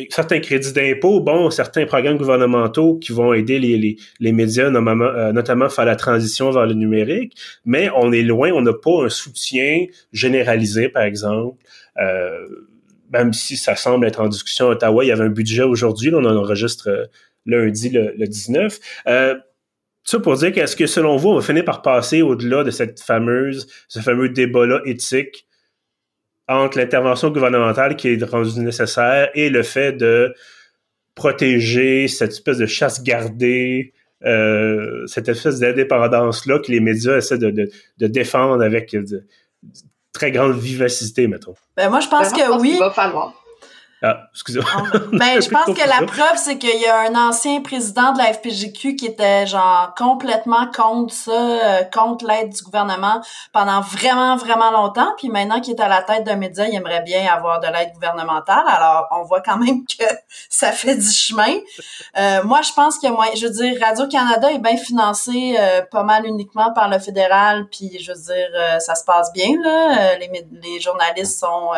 certains 0.08 0.38
crédits 0.38 0.72
d'impôt, 0.72 1.20
bon, 1.20 1.50
certains 1.50 1.84
programmes 1.84 2.16
gouvernementaux 2.16 2.96
qui 2.98 3.12
vont 3.12 3.34
aider 3.34 3.58
les, 3.58 3.76
les, 3.76 3.96
les 4.20 4.32
médias, 4.32 4.70
notamment, 4.70 5.04
euh, 5.04 5.32
notamment 5.32 5.68
faire 5.68 5.84
la 5.84 5.96
transition 5.96 6.50
vers 6.52 6.64
le 6.64 6.74
numérique, 6.74 7.36
mais 7.64 7.90
on 7.96 8.12
est 8.12 8.22
loin, 8.22 8.52
on 8.52 8.62
n'a 8.62 8.72
pas 8.72 9.04
un 9.04 9.08
soutien 9.08 9.86
généralisé, 10.12 10.88
par 10.88 11.02
exemple. 11.02 11.58
Euh, 11.98 12.46
même 13.12 13.32
si 13.32 13.56
ça 13.56 13.74
semble 13.74 14.06
être 14.06 14.20
en 14.20 14.28
discussion 14.28 14.68
à 14.68 14.70
Ottawa, 14.70 15.04
il 15.04 15.08
y 15.08 15.12
avait 15.12 15.24
un 15.24 15.30
budget 15.30 15.64
aujourd'hui, 15.64 16.14
on 16.14 16.24
en 16.24 16.36
enregistre 16.36 16.88
euh, 16.88 17.06
lundi 17.46 17.90
le, 17.90 18.14
le 18.16 18.26
19. 18.28 18.78
Euh, 19.08 19.34
ça 20.04 20.20
pour 20.20 20.36
dire 20.36 20.52
qu'est-ce 20.52 20.76
que 20.76 20.86
selon 20.86 21.16
vous, 21.16 21.30
on 21.30 21.34
va 21.34 21.42
finir 21.42 21.64
par 21.64 21.82
passer 21.82 22.22
au-delà 22.22 22.62
de 22.62 22.70
cette 22.70 23.00
fameuse, 23.00 23.66
ce 23.88 23.98
fameux 23.98 24.28
débat-là 24.28 24.80
éthique 24.84 25.46
entre 26.50 26.78
l'intervention 26.78 27.30
gouvernementale 27.30 27.96
qui 27.96 28.08
est 28.08 28.24
rendue 28.24 28.60
nécessaire 28.60 29.30
et 29.34 29.50
le 29.50 29.62
fait 29.62 29.92
de 29.92 30.34
protéger 31.14 32.08
cette 32.08 32.32
espèce 32.32 32.58
de 32.58 32.66
chasse 32.66 33.02
gardée, 33.02 33.92
euh, 34.24 35.06
cette 35.06 35.28
espèce 35.28 35.60
d'indépendance-là 35.60 36.58
que 36.58 36.72
les 36.72 36.80
médias 36.80 37.16
essaient 37.16 37.38
de, 37.38 37.50
de, 37.50 37.70
de 37.98 38.06
défendre 38.08 38.62
avec 38.62 38.90
de, 38.92 39.24
très 40.12 40.32
grande 40.32 40.58
vivacité, 40.58 41.28
mettons. 41.28 41.54
Ben 41.76 41.88
moi, 41.88 42.00
je 42.00 42.08
pense 42.08 42.32
ben, 42.32 42.38
que 42.38 42.60
oui. 42.60 42.76
va 42.78 42.90
falloir. 42.90 43.39
Ah, 44.02 44.28
excusez-moi. 44.32 44.82
ben, 45.12 45.42
je 45.42 45.50
pense 45.50 45.66
que 45.76 45.86
la 45.86 46.06
preuve, 46.06 46.36
c'est 46.36 46.56
qu'il 46.56 46.80
y 46.80 46.86
a 46.86 47.00
un 47.00 47.14
ancien 47.14 47.60
président 47.60 48.12
de 48.12 48.18
la 48.18 48.32
FPGQ 48.32 48.96
qui 48.96 49.04
était 49.04 49.46
genre 49.46 49.92
complètement 49.94 50.70
contre 50.74 51.12
ça, 51.12 51.32
euh, 51.32 51.84
contre 51.84 52.26
l'aide 52.26 52.48
du 52.48 52.62
gouvernement 52.62 53.20
pendant 53.52 53.82
vraiment, 53.82 54.36
vraiment 54.36 54.70
longtemps. 54.70 55.12
Puis 55.18 55.28
maintenant 55.28 55.60
qu'il 55.60 55.74
est 55.74 55.82
à 55.82 55.88
la 55.88 56.02
tête 56.02 56.24
d'un 56.24 56.36
média, 56.36 56.66
il 56.66 56.74
aimerait 56.74 57.02
bien 57.02 57.30
avoir 57.30 57.60
de 57.60 57.66
l'aide 57.66 57.92
gouvernementale. 57.92 58.64
Alors, 58.66 59.06
on 59.10 59.24
voit 59.24 59.42
quand 59.42 59.58
même 59.58 59.84
que 59.84 60.04
ça 60.48 60.72
fait 60.72 60.96
du 60.96 61.10
chemin. 61.10 61.58
Euh, 62.16 62.42
moi, 62.44 62.62
je 62.62 62.72
pense 62.72 63.04
a 63.04 63.10
moins... 63.10 63.26
Je 63.34 63.46
veux 63.46 63.52
dire, 63.52 63.78
Radio-Canada 63.82 64.50
est 64.50 64.58
bien 64.58 64.78
financé 64.78 65.56
euh, 65.58 65.82
pas 65.90 66.04
mal 66.04 66.24
uniquement 66.24 66.72
par 66.72 66.88
le 66.88 66.98
fédéral. 66.98 67.66
Puis, 67.70 67.98
je 68.00 68.12
veux 68.12 68.18
dire, 68.18 68.80
ça 68.80 68.94
se 68.94 69.04
passe 69.04 69.30
bien, 69.32 69.56
là. 69.62 70.16
les, 70.16 70.30
les 70.62 70.80
journalistes 70.80 71.38
sont 71.38 71.72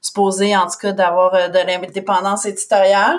supposé, 0.00 0.56
en 0.56 0.66
tout 0.66 0.78
cas, 0.80 0.92
d'avoir 0.92 1.34
euh, 1.34 1.48
de 1.48 1.58
l'indépendance 1.58 2.46
éditoriale? 2.46 3.18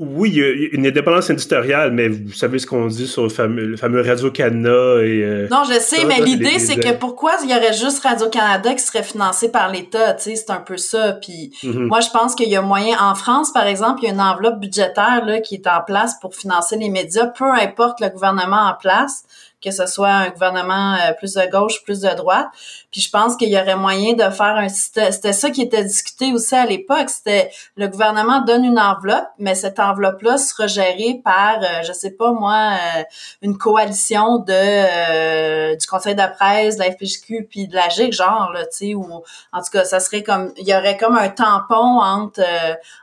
Oui, 0.00 0.30
il 0.30 0.36
y 0.36 0.42
a 0.44 0.68
une 0.78 0.86
indépendance 0.86 1.28
éditoriale, 1.28 1.90
mais 1.90 2.08
vous 2.08 2.32
savez 2.32 2.60
ce 2.60 2.68
qu'on 2.68 2.86
dit 2.86 3.08
sur 3.08 3.24
le 3.24 3.30
fameux, 3.30 3.76
fameux 3.76 4.00
Radio-Canada 4.00 5.02
et... 5.02 5.24
Euh, 5.24 5.48
non, 5.50 5.64
je 5.64 5.76
sais, 5.80 6.04
mais 6.04 6.20
l'idée, 6.20 6.60
c'est 6.60 6.76
que 6.76 6.92
pourquoi 6.92 7.32
il 7.42 7.50
y 7.50 7.52
aurait 7.52 7.72
juste 7.72 8.04
Radio-Canada 8.04 8.74
qui 8.74 8.82
serait 8.84 9.02
financé 9.02 9.50
par 9.50 9.72
l'État, 9.72 10.14
tu 10.14 10.22
sais, 10.22 10.36
c'est 10.36 10.50
un 10.52 10.60
peu 10.60 10.76
ça. 10.76 11.14
Puis 11.14 11.52
mm-hmm. 11.64 11.86
moi, 11.86 11.98
je 11.98 12.10
pense 12.10 12.36
qu'il 12.36 12.48
y 12.48 12.54
a 12.54 12.62
moyen... 12.62 12.96
En 13.00 13.16
France, 13.16 13.52
par 13.52 13.66
exemple, 13.66 14.02
il 14.02 14.06
y 14.06 14.10
a 14.10 14.14
une 14.14 14.20
enveloppe 14.20 14.60
budgétaire 14.60 15.24
là, 15.26 15.40
qui 15.40 15.56
est 15.56 15.66
en 15.66 15.82
place 15.84 16.14
pour 16.20 16.32
financer 16.32 16.76
les 16.76 16.90
médias, 16.90 17.26
peu 17.26 17.50
importe 17.50 18.00
le 18.00 18.08
gouvernement 18.08 18.68
en 18.68 18.74
place 18.74 19.24
que 19.62 19.70
ce 19.70 19.86
soit 19.86 20.10
un 20.10 20.30
gouvernement 20.30 20.94
euh, 20.94 21.12
plus 21.14 21.34
de 21.34 21.50
gauche, 21.50 21.82
plus 21.82 22.00
de 22.00 22.14
droite. 22.16 22.46
Puis 22.90 23.00
je 23.02 23.10
pense 23.10 23.36
qu'il 23.36 23.50
y 23.50 23.60
aurait 23.60 23.76
moyen 23.76 24.14
de 24.14 24.30
faire 24.30 24.56
un 24.56 24.68
c'était 24.68 25.32
ça 25.32 25.50
qui 25.50 25.62
était 25.62 25.84
discuté 25.84 26.32
aussi 26.32 26.54
à 26.54 26.66
l'époque, 26.66 27.08
c'était 27.10 27.50
le 27.76 27.88
gouvernement 27.88 28.40
donne 28.42 28.64
une 28.64 28.78
enveloppe, 28.78 29.28
mais 29.38 29.54
cette 29.54 29.78
enveloppe-là 29.78 30.38
sera 30.38 30.66
gérée 30.66 31.20
par 31.22 31.58
euh, 31.62 31.82
je 31.82 31.92
sais 31.92 32.10
pas 32.10 32.32
moi 32.32 32.72
euh, 32.72 33.02
une 33.42 33.58
coalition 33.58 34.38
de 34.38 35.76
du 35.76 35.86
Conseil 35.86 36.14
de 36.14 36.20
la 36.20 36.28
presse, 36.28 36.76
de 36.76 36.82
la 36.82 36.92
FPJQ 36.92 37.46
puis 37.50 37.68
de 37.68 37.74
la 37.74 37.88
GIC 37.88 38.12
genre 38.12 38.52
là, 38.52 38.64
tu 38.66 38.76
sais 38.76 38.94
ou 38.94 39.04
en 39.52 39.58
tout 39.62 39.70
cas 39.72 39.84
ça 39.84 40.00
serait 40.00 40.22
comme 40.22 40.52
il 40.56 40.66
y 40.66 40.74
aurait 40.74 40.96
comme 40.96 41.16
un 41.16 41.28
tampon 41.28 42.00
entre 42.00 42.42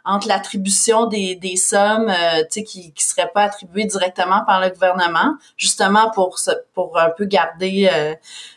entre 0.03 0.27
l'attribution 0.27 1.05
des, 1.05 1.35
des 1.35 1.55
sommes 1.55 2.11
tu 2.11 2.45
sais 2.49 2.63
qui 2.63 2.91
qui 2.93 3.03
seraient 3.03 3.31
pas 3.33 3.43
attribuées 3.43 3.85
directement 3.85 4.43
par 4.45 4.61
le 4.61 4.69
gouvernement 4.69 5.35
justement 5.57 6.09
pour 6.11 6.37
pour 6.73 6.97
un 6.97 7.09
peu 7.09 7.25
garder 7.25 7.89
euh, 7.91 8.13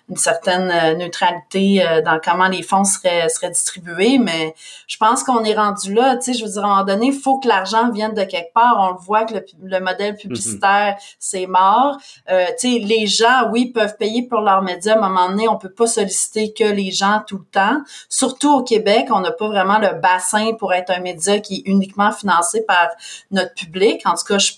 une 0.09 0.17
certaine 0.17 0.71
euh, 0.71 0.95
neutralité 1.19 1.87
euh, 1.87 2.03
dans 2.03 2.19
comment 2.23 2.49
les 2.49 2.63
fonds 2.63 2.85
seraient, 2.85 3.29
seraient 3.29 3.51
distribués, 3.51 4.19
mais 4.19 4.55
je 4.87 4.97
pense 4.97 5.23
qu'on 5.23 5.45
est 5.45 5.55
rendu 5.55 5.95
là, 5.95 6.17
tu 6.17 6.33
sais, 6.33 6.39
je 6.39 6.45
veux 6.45 6.51
dire, 6.51 6.65
à 6.65 6.67
un 6.67 6.71
moment 6.71 6.85
donné, 6.85 7.07
il 7.07 7.13
faut 7.13 7.39
que 7.39 7.49
l'argent 7.49 7.91
vienne 7.91 8.15
de 8.15 8.25
quelque 8.25 8.53
part. 8.53 8.77
On 8.79 8.93
le 8.93 8.99
voit 8.99 9.25
que 9.25 9.35
le, 9.63 9.81
modèle 9.81 10.13
mhm. 10.13 10.19
publicitaire, 10.19 10.97
c'est 11.19 11.47
mort. 11.47 11.99
Euh, 12.31 12.47
tu 12.59 12.73
sais, 12.73 12.79
les 12.79 13.07
gens, 13.07 13.51
oui, 13.51 13.67
peuvent 13.67 13.97
payer 13.97 14.23
pour 14.23 14.41
leurs 14.41 14.63
médias, 14.63 14.95
à 14.95 14.99
un 14.99 15.09
moment 15.09 15.29
donné, 15.29 15.49
on 15.49 15.57
peut 15.57 15.73
pas 15.73 15.87
solliciter 15.87 16.53
que 16.53 16.65
les 16.65 16.91
gens 16.91 17.23
tout 17.27 17.39
le 17.39 17.45
temps. 17.45 17.81
Surtout 18.09 18.53
au 18.53 18.63
Québec, 18.63 19.09
on 19.11 19.21
n'a 19.21 19.33
pas 19.33 19.49
vraiment 19.49 19.79
le 19.79 20.01
bassin 20.01 20.53
pour 20.59 20.73
être 20.73 20.91
un 20.91 21.01
média 21.01 21.39
qui 21.41 21.57
est 21.57 21.71
uniquement 21.71 22.13
financé 22.13 22.65
par 22.67 22.89
notre 23.31 23.55
public. 23.55 24.03
En 24.05 24.15
tout 24.15 24.25
cas, 24.25 24.39
je 24.39 24.53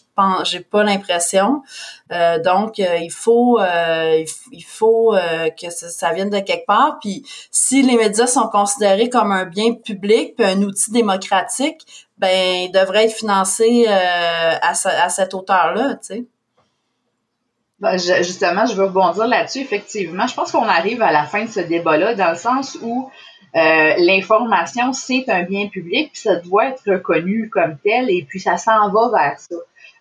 j'ai 0.45 0.61
pas 0.61 0.83
l'impression. 0.83 1.63
Euh, 2.13 2.39
donc, 2.43 2.79
il 2.79 3.11
faut, 3.11 3.61
il, 3.61 4.65
faut 4.67 5.15
que 5.61 5.71
ça, 5.71 6.13
vienne 6.13 6.31
de 6.31 6.41
quelque 6.41 6.67
part. 6.67 6.99
Puis 7.01 7.25
si 7.51 7.83
les 7.83 7.97
médias 7.97 8.27
sont 8.27 8.49
considérés 8.49 9.09
comme 9.09 9.33
un 9.33 9.45
bien 9.45 9.75
public, 9.75 10.35
puis 10.37 10.47
un 10.47 10.63
outil 10.63 10.91
démocratique, 10.91 11.87
ben 12.21 12.67
ils 12.67 12.73
devraient 12.73 13.07
être 13.07 13.15
financés 13.15 13.87
euh, 13.89 14.55
à, 14.61 15.09
cette 15.09 15.35
hauteur-là, 15.35 15.95
tu 15.95 16.15
sais. 16.15 16.25
Ben, 17.81 17.97
justement, 17.97 18.67
je 18.67 18.75
veux 18.75 18.85
rebondir 18.85 19.27
là-dessus. 19.27 19.61
Effectivement, 19.61 20.27
je 20.27 20.35
pense 20.35 20.53
qu'on 20.53 20.69
arrive 20.69 21.01
à 21.01 21.13
la 21.13 21.25
fin 21.25 21.47
de 21.47 21.51
ce 21.51 21.61
débat-là, 21.61 22.15
dans 22.15 22.31
le 22.31 22.37
sens 22.37 22.77
où 22.83 23.11
euh, 23.57 23.95
l'information, 23.97 24.93
c'est 24.93 25.25
un 25.29 25.45
bien 25.45 25.69
public, 25.69 26.13
puis 26.13 26.21
ça 26.21 26.37
doit 26.37 26.67
être 26.67 26.83
reconnu 26.87 27.49
comme 27.49 27.79
tel, 27.83 28.11
et 28.11 28.27
puis 28.29 28.39
ça 28.39 28.59
s'en 28.59 28.91
va 28.91 29.09
vers 29.09 29.41
ça. 29.41 29.57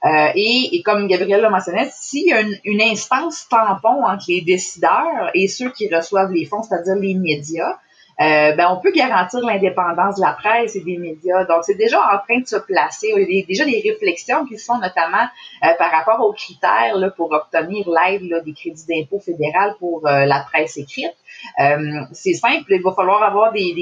Euh, 0.05 0.31
et, 0.33 0.81
comme 0.83 1.07
Gabriel 1.07 1.41
l'a 1.41 1.49
mentionné, 1.49 1.89
s'il 1.91 2.27
y 2.27 2.33
a 2.33 2.41
une, 2.63 2.81
instance 2.81 3.47
tampon 3.49 4.05
entre 4.05 4.25
les 4.29 4.41
décideurs 4.41 5.29
et 5.33 5.47
ceux 5.47 5.71
qui 5.71 5.93
reçoivent 5.93 6.31
les 6.31 6.45
fonds, 6.45 6.63
c'est-à-dire 6.63 6.95
les 6.95 7.15
médias, 7.15 7.77
euh, 8.21 8.53
ben, 8.53 8.67
on 8.69 8.81
peut 8.81 8.91
garantir 8.91 9.39
l'indépendance 9.41 10.15
de 10.15 10.21
la 10.21 10.33
presse 10.33 10.75
et 10.75 10.81
des 10.81 10.97
médias. 10.97 11.45
Donc, 11.45 11.63
c'est 11.63 11.75
déjà 11.75 11.99
en 11.99 12.17
train 12.17 12.39
de 12.39 12.47
se 12.47 12.57
placer. 12.57 13.13
Il 13.15 13.37
y 13.37 13.43
a 13.43 13.45
déjà 13.45 13.65
des 13.65 13.81
réflexions 13.81 14.45
qui 14.45 14.57
se 14.57 14.65
font 14.65 14.77
notamment 14.77 15.27
euh, 15.63 15.67
par 15.77 15.91
rapport 15.91 16.25
aux 16.25 16.33
critères 16.33 17.13
pour 17.15 17.31
obtenir 17.31 17.89
l'aide 17.89 18.43
des 18.43 18.53
crédits 18.53 18.85
d'impôt 18.87 19.19
fédéral 19.19 19.75
pour 19.79 20.01
la 20.03 20.45
presse 20.49 20.77
écrite. 20.77 21.15
Euh, 21.59 22.01
c'est 22.13 22.33
simple, 22.33 22.65
il 22.69 22.81
va 22.81 22.93
falloir 22.93 23.23
avoir 23.23 23.51
des, 23.51 23.73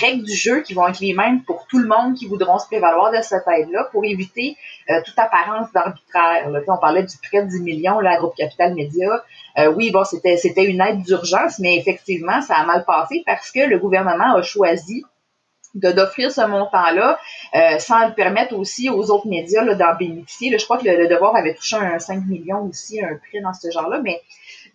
règles 0.00 0.24
du 0.24 0.34
jeu 0.34 0.60
qui 0.62 0.74
vont 0.74 0.86
être 0.88 1.00
les 1.00 1.14
mêmes 1.14 1.42
pour 1.42 1.66
tout 1.66 1.78
le 1.78 1.86
monde 1.86 2.14
qui 2.14 2.26
voudront 2.26 2.58
se 2.58 2.66
prévaloir 2.66 3.12
de 3.12 3.20
cette 3.22 3.46
aide-là 3.46 3.88
pour 3.92 4.04
éviter 4.04 4.56
euh, 4.90 5.00
toute 5.04 5.18
apparence 5.18 5.72
d'arbitraire. 5.72 6.50
On 6.68 6.78
parlait 6.78 7.02
du 7.02 7.16
prêt 7.18 7.42
de 7.42 7.48
10 7.48 7.60
millions, 7.62 7.98
à 7.98 8.16
Groupe 8.16 8.34
Capital 8.36 8.74
Média. 8.74 9.22
Euh, 9.58 9.72
oui, 9.72 9.90
bon, 9.90 10.04
c'était, 10.04 10.64
une 10.64 10.80
aide 10.80 11.02
d'urgence, 11.02 11.58
mais 11.58 11.76
effectivement, 11.76 12.40
ça 12.40 12.56
a 12.56 12.64
mal 12.64 12.84
passé 12.84 13.22
parce 13.26 13.50
que 13.50 13.60
le 13.60 13.78
gouvernement 13.78 14.36
a 14.36 14.42
choisi 14.42 15.04
d'offrir 15.74 16.30
ce 16.30 16.42
montant-là 16.46 17.18
sans 17.78 18.06
le 18.06 18.12
permettre 18.12 18.54
aussi 18.54 18.90
aux 18.90 19.10
autres 19.10 19.26
médias 19.26 19.64
d'en 19.74 19.94
bénéficier. 19.96 20.58
je 20.58 20.62
crois 20.64 20.76
que 20.76 20.86
le, 20.86 21.08
Devoir 21.08 21.34
avait 21.34 21.54
touché 21.54 21.76
un 21.76 21.98
5 21.98 22.26
millions 22.26 22.64
aussi, 22.64 23.02
un 23.02 23.16
prêt 23.16 23.40
dans 23.40 23.54
ce 23.54 23.70
genre-là, 23.70 24.00
mais 24.04 24.20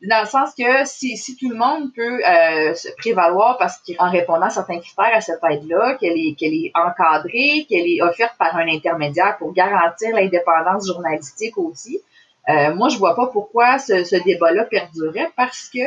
dans 0.04 0.22
le 0.22 0.28
sens 0.28 0.54
que 0.56 0.86
si, 0.86 1.18
si 1.18 1.36
tout 1.38 1.50
le 1.50 1.56
monde 1.56 1.92
peut 1.94 2.24
euh, 2.24 2.74
se 2.76 2.90
prévaloir 2.98 3.58
parce 3.58 3.80
qu'en 3.80 4.12
répondant 4.12 4.46
à 4.46 4.50
certains 4.50 4.80
critères 4.80 5.16
à 5.16 5.22
cette 5.22 5.40
aide-là, 5.50 5.96
qu'elle 5.96 6.18
est, 6.18 6.36
qu'elle 6.38 6.54
est 6.54 6.72
encadrée, 6.76 7.66
qu'elle 7.68 7.88
est 7.88 8.02
offerte 8.02 8.36
par 8.38 8.56
un 8.56 8.68
intermédiaire 8.68 9.38
pour 9.38 9.54
garantir 9.54 10.14
l'indépendance 10.14 10.88
journalistique 10.88 11.58
aussi, 11.58 12.02
euh, 12.50 12.74
moi, 12.74 12.88
je 12.90 12.98
vois 12.98 13.16
pas 13.16 13.28
pourquoi 13.28 13.78
ce, 13.78 14.04
ce 14.04 14.16
débat-là 14.16 14.64
perdurait 14.64 15.30
parce 15.36 15.70
que 15.74 15.80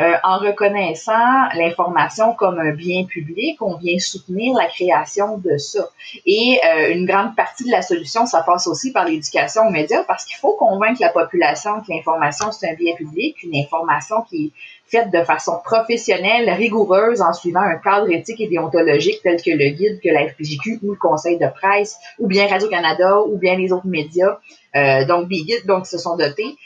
euh, 0.00 0.14
en 0.22 0.38
reconnaissant 0.38 1.48
l'information 1.56 2.34
comme 2.34 2.58
un 2.58 2.72
bien 2.72 3.04
public, 3.04 3.60
on 3.60 3.76
vient 3.76 3.98
soutenir 3.98 4.54
la 4.56 4.66
création 4.66 5.38
de 5.38 5.56
ça. 5.56 5.88
Et 6.24 6.60
euh, 6.64 6.92
une 6.92 7.04
grande 7.04 7.34
partie 7.34 7.64
de 7.64 7.70
la 7.70 7.82
solution, 7.82 8.26
ça 8.26 8.42
passe 8.42 8.66
aussi 8.68 8.92
par 8.92 9.06
l'éducation 9.06 9.62
aux 9.66 9.70
médias 9.70 10.04
parce 10.04 10.24
qu'il 10.24 10.36
faut 10.36 10.52
convaincre 10.52 11.00
la 11.00 11.08
population 11.08 11.80
que 11.80 11.92
l'information 11.92 12.52
c'est 12.52 12.70
un 12.70 12.74
bien 12.74 12.94
public, 12.94 13.42
une 13.42 13.56
information 13.56 14.22
qui 14.22 14.46
est 14.46 14.50
faite 14.86 15.10
de 15.10 15.24
façon 15.24 15.58
professionnelle, 15.64 16.48
rigoureuse, 16.50 17.22
en 17.22 17.32
suivant 17.32 17.60
un 17.60 17.76
cadre 17.76 18.10
éthique 18.10 18.40
et 18.40 18.48
déontologique 18.48 19.20
tel 19.22 19.42
que 19.42 19.50
le 19.50 19.70
guide 19.70 20.00
que 20.00 20.10
la 20.10 20.28
FPJQ 20.28 20.80
ou 20.82 20.92
le 20.92 20.98
Conseil 20.98 21.38
de 21.38 21.46
presse, 21.48 21.98
ou 22.18 22.26
bien 22.26 22.46
Radio-Canada, 22.46 23.22
ou 23.22 23.36
bien 23.38 23.56
les 23.56 23.72
autres 23.72 23.86
médias, 23.86 24.38
euh, 24.76 25.04
donc 25.06 25.28
guides 25.28 25.66
donc 25.66 25.86
se 25.86 25.98
sont 25.98 26.16
dotés. 26.16 26.56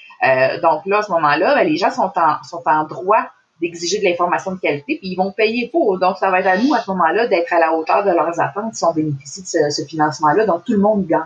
donc 0.63 0.87
là, 0.87 0.99
à 0.99 1.03
ce 1.03 1.11
moment-là, 1.13 1.55
ben, 1.55 1.69
les 1.69 1.77
gens 1.77 1.91
sont 1.91 2.13
en, 2.17 2.43
sont 2.43 2.63
en 2.67 2.85
droit 2.85 3.31
d'exiger 3.61 3.99
de 3.99 4.05
l'information 4.05 4.53
de 4.53 4.61
qualité, 4.61 4.99
puis 4.99 5.11
ils 5.11 5.17
vont 5.17 5.33
payer 5.33 5.69
pour. 5.69 5.99
Donc, 5.99 6.17
ça 6.19 6.31
va 6.31 6.41
être 6.41 6.47
à 6.47 6.59
nous, 6.59 6.75
à 6.75 6.81
ce 6.81 6.91
moment-là, 6.91 7.27
d'être 7.27 7.53
à 7.53 7.59
la 7.59 7.73
hauteur 7.75 8.05
de 8.05 8.11
leurs 8.11 8.41
attentes 8.41 8.75
si 8.75 8.85
on 8.85 8.93
bénéficie 8.93 9.43
de 9.43 9.71
ce, 9.71 9.85
financement-là. 9.85 10.47
Donc, 10.47 10.65
tout 10.65 10.73
le 10.73 10.79
monde 10.79 11.07
gagne. 11.07 11.23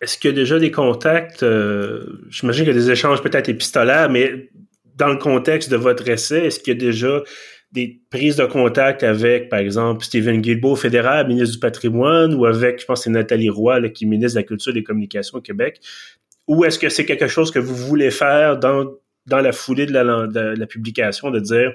Est-ce 0.00 0.16
qu'il 0.16 0.30
y 0.30 0.32
a 0.32 0.36
déjà 0.36 0.58
des 0.58 0.70
contacts, 0.70 1.42
euh, 1.42 2.22
j'imagine 2.30 2.64
qu'il 2.64 2.74
y 2.74 2.76
a 2.76 2.80
des 2.80 2.90
échanges 2.90 3.20
peut-être 3.20 3.48
épistolaires, 3.48 4.08
mais 4.08 4.48
dans 4.96 5.08
le 5.08 5.16
contexte 5.16 5.70
de 5.70 5.76
votre 5.76 6.08
essai, 6.08 6.46
est-ce 6.46 6.60
qu'il 6.60 6.74
y 6.74 6.76
a 6.76 6.80
déjà 6.80 7.20
des 7.72 8.00
prises 8.10 8.36
de 8.36 8.46
contact 8.46 9.02
avec, 9.02 9.48
par 9.48 9.58
exemple, 9.58 10.04
Stephen 10.04 10.40
Guilbeault, 10.40 10.76
fédéral, 10.76 11.28
ministre 11.28 11.54
du 11.54 11.60
patrimoine, 11.60 12.34
ou 12.34 12.46
avec, 12.46 12.80
je 12.80 12.86
pense, 12.86 13.04
c'est 13.04 13.10
Nathalie 13.10 13.50
Roy, 13.50 13.88
qui 13.90 14.04
est 14.04 14.08
ministre 14.08 14.36
de 14.36 14.40
la 14.40 14.46
Culture 14.46 14.70
et 14.70 14.74
des 14.74 14.82
Communications 14.82 15.38
au 15.38 15.42
Québec, 15.42 15.80
ou 16.46 16.64
est-ce 16.64 16.78
que 16.78 16.88
c'est 16.88 17.04
quelque 17.04 17.28
chose 17.28 17.50
que 17.50 17.58
vous 17.58 17.76
voulez 17.76 18.10
faire 18.10 18.58
dans 18.58 18.86
dans 19.28 19.40
la 19.40 19.52
foulée 19.52 19.86
de 19.86 19.92
la, 19.92 20.66
publication 20.66 21.30
de 21.30 21.38
dire 21.38 21.72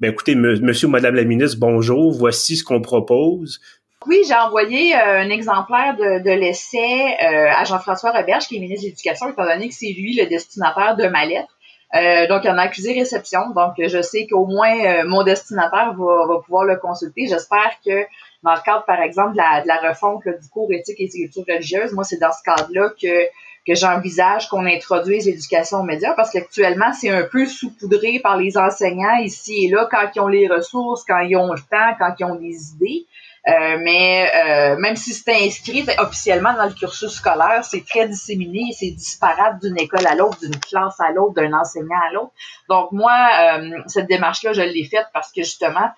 ben 0.00 0.10
écoutez, 0.10 0.34
monsieur 0.34 0.88
ou 0.88 0.90
madame 0.90 1.14
la 1.14 1.24
ministre, 1.24 1.58
bonjour, 1.60 2.12
voici 2.12 2.56
ce 2.56 2.64
qu'on 2.64 2.80
propose? 2.80 3.60
Oui, 4.06 4.22
j'ai 4.26 4.34
envoyé 4.34 4.94
euh, 4.94 5.20
un 5.20 5.30
exemplaire 5.30 5.96
de, 5.96 6.30
l'essai 6.30 6.78
euh, 6.78 7.48
à 7.56 7.64
Jean-François 7.64 8.10
Roberge, 8.10 8.46
qui 8.46 8.56
est 8.56 8.60
ministre 8.60 8.84
de 8.84 8.90
l'Éducation, 8.90 9.30
étant 9.30 9.44
donné 9.44 9.68
que 9.68 9.74
c'est 9.74 9.92
lui 9.96 10.14
le 10.16 10.26
destinataire 10.26 10.96
de 10.96 11.06
ma 11.06 11.24
lettre. 11.24 11.53
Euh, 11.94 12.26
donc, 12.26 12.44
en 12.44 12.58
a 12.58 12.62
accusé 12.62 12.92
réception. 12.92 13.50
Donc, 13.54 13.74
je 13.78 14.02
sais 14.02 14.26
qu'au 14.26 14.46
moins 14.46 15.04
mon 15.04 15.22
destinataire 15.22 15.94
va, 15.94 16.40
pouvoir 16.44 16.64
le 16.64 16.76
consulter. 16.76 17.26
J'espère 17.28 17.72
que 17.84 18.04
dans 18.42 18.54
le 18.54 18.60
cadre, 18.64 18.84
par 18.84 19.00
exemple, 19.00 19.32
de 19.32 19.36
la, 19.38 19.62
de 19.62 19.88
refonte 19.88 20.24
du 20.24 20.48
cours 20.48 20.72
éthique 20.72 21.00
et 21.00 21.08
culture 21.08 21.44
religieuse, 21.48 21.92
moi, 21.92 22.04
c'est 22.04 22.18
dans 22.18 22.32
ce 22.32 22.42
cadre-là 22.42 22.90
que 23.00 23.28
que 23.66 23.74
j'envisage 23.74 24.48
qu'on 24.48 24.66
introduise 24.66 25.26
l'éducation 25.26 25.78
aux 25.78 25.84
médias 25.84 26.12
parce 26.14 26.30
qu'actuellement, 26.30 26.92
c'est 26.92 27.10
un 27.10 27.22
peu 27.22 27.46
saupoudré 27.46 28.20
par 28.22 28.36
les 28.36 28.58
enseignants 28.58 29.16
ici 29.16 29.64
et 29.64 29.68
là 29.70 29.88
quand 29.90 30.06
ils 30.14 30.20
ont 30.20 30.28
les 30.28 30.48
ressources, 30.48 31.04
quand 31.04 31.20
ils 31.20 31.36
ont 31.36 31.52
le 31.52 31.60
temps, 31.60 31.94
quand 31.98 32.14
ils 32.18 32.24
ont 32.24 32.34
des 32.34 32.72
idées. 32.72 33.06
Euh, 33.46 33.76
mais 33.78 34.30
euh, 34.34 34.76
même 34.78 34.96
si 34.96 35.12
c'est 35.12 35.44
inscrit 35.44 35.84
officiellement 35.98 36.54
dans 36.54 36.64
le 36.64 36.72
cursus 36.72 37.12
scolaire, 37.12 37.62
c'est 37.62 37.84
très 37.84 38.08
disséminé, 38.08 38.72
c'est 38.72 38.90
disparate 38.90 39.60
d'une 39.60 39.78
école 39.78 40.06
à 40.06 40.14
l'autre, 40.14 40.40
d'une 40.40 40.58
classe 40.58 40.98
à 40.98 41.12
l'autre, 41.12 41.34
d'un 41.34 41.52
enseignant 41.52 42.00
à 42.08 42.12
l'autre. 42.12 42.32
Donc 42.70 42.92
moi, 42.92 43.28
euh, 43.40 43.82
cette 43.86 44.06
démarche-là, 44.06 44.54
je 44.54 44.62
l'ai 44.62 44.84
faite 44.84 45.06
parce 45.12 45.30
que 45.30 45.42
justement, 45.42 45.90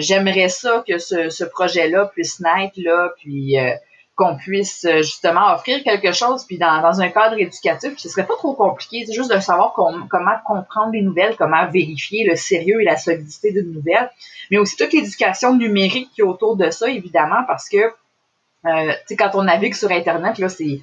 j'aimerais 0.00 0.50
ça 0.50 0.84
que 0.86 0.98
ce, 0.98 1.30
ce 1.30 1.44
projet-là 1.44 2.10
puisse 2.14 2.40
naître 2.40 2.74
là, 2.76 3.08
puis 3.16 3.56
qu'on 4.16 4.36
puisse 4.36 4.86
euh, 4.86 5.02
justement 5.02 5.52
offrir 5.54 5.84
quelque 5.84 6.12
chose, 6.12 6.44
puis 6.44 6.56
dans, 6.56 6.80
dans 6.80 7.00
un 7.02 7.08
cadre 7.10 7.38
éducatif, 7.38 7.92
ce 7.98 8.08
serait 8.08 8.26
pas 8.26 8.34
trop 8.34 8.54
compliqué, 8.54 9.04
c'est 9.06 9.12
juste 9.12 9.32
de 9.32 9.38
savoir 9.40 9.74
comment 9.74 10.32
comprendre 10.44 10.92
les 10.92 11.02
nouvelles, 11.02 11.36
comment 11.36 11.66
vérifier 11.70 12.26
le 12.26 12.34
sérieux 12.34 12.80
et 12.80 12.84
la 12.84 12.96
solidité 12.96 13.52
d'une 13.52 13.72
nouvelle, 13.72 14.10
mais 14.50 14.56
aussi 14.56 14.74
toute 14.76 14.92
l'éducation 14.92 15.54
numérique 15.54 16.10
qui 16.14 16.22
est 16.22 16.24
autour 16.24 16.56
de 16.56 16.70
ça, 16.70 16.88
évidemment, 16.88 17.44
parce 17.46 17.68
que 17.68 17.92
euh, 18.66 18.92
quand 19.18 19.30
on 19.34 19.44
navigue 19.44 19.74
sur 19.74 19.90
Internet, 19.90 20.38
là, 20.38 20.48
c'est, 20.48 20.80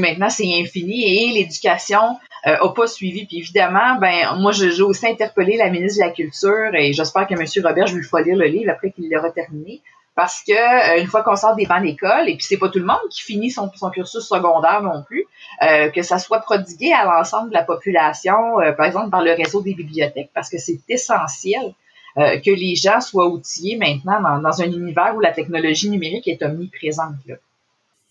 maintenant 0.00 0.30
c'est 0.30 0.50
infini 0.60 1.04
et 1.04 1.32
l'éducation 1.32 2.18
euh, 2.46 2.56
a 2.60 2.68
pas 2.72 2.86
suivi. 2.86 3.26
Puis 3.26 3.38
évidemment, 3.38 3.98
ben 4.00 4.36
moi, 4.38 4.52
j'ai 4.52 4.82
aussi 4.82 5.06
interpellé 5.06 5.56
la 5.56 5.70
ministre 5.70 6.02
de 6.02 6.08
la 6.08 6.12
Culture 6.12 6.74
et 6.74 6.92
j'espère 6.92 7.28
que 7.28 7.34
M. 7.34 7.66
Robert, 7.66 7.86
je 7.86 7.96
lui 7.96 8.04
faire 8.04 8.20
lire 8.20 8.36
le 8.36 8.46
livre 8.46 8.72
après 8.72 8.90
qu'il 8.90 9.08
l'aura 9.10 9.30
terminé, 9.30 9.80
parce 10.20 10.42
que 10.46 10.52
euh, 10.52 11.00
une 11.00 11.06
fois 11.06 11.22
qu'on 11.22 11.34
sort 11.34 11.56
des 11.56 11.64
bancs 11.64 11.80
d'école, 11.80 12.28
et 12.28 12.36
puis 12.36 12.44
c'est 12.46 12.58
pas 12.58 12.68
tout 12.68 12.78
le 12.78 12.84
monde 12.84 12.98
qui 13.10 13.22
finit 13.22 13.50
son, 13.50 13.70
cursus 13.90 14.22
secondaire 14.22 14.82
non 14.82 15.02
plus, 15.02 15.24
euh, 15.62 15.88
que 15.88 16.02
ça 16.02 16.18
soit 16.18 16.40
prodigué 16.40 16.92
à 16.92 17.06
l'ensemble 17.06 17.48
de 17.48 17.54
la 17.54 17.62
population, 17.62 18.60
euh, 18.60 18.72
par 18.72 18.84
exemple 18.84 19.08
par 19.08 19.22
le 19.22 19.32
réseau 19.32 19.62
des 19.62 19.72
bibliothèques, 19.72 20.28
parce 20.34 20.50
que 20.50 20.58
c'est 20.58 20.78
essentiel 20.90 21.72
que 22.16 22.50
les 22.50 22.74
gens 22.74 23.00
soient 23.00 23.28
outillés 23.28 23.78
maintenant 23.78 24.40
dans, 24.40 24.60
un 24.60 24.64
univers 24.64 25.14
où 25.16 25.20
la 25.20 25.30
technologie 25.30 25.88
numérique 25.88 26.26
est 26.26 26.42
omniprésente. 26.42 27.14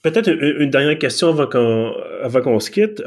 Peut-être 0.01 0.29
une, 0.29 0.69
dernière 0.69 0.97
question 0.97 1.37
avant 1.37 2.41
qu'on 2.41 2.59
se 2.61 2.71
quitte 2.71 3.03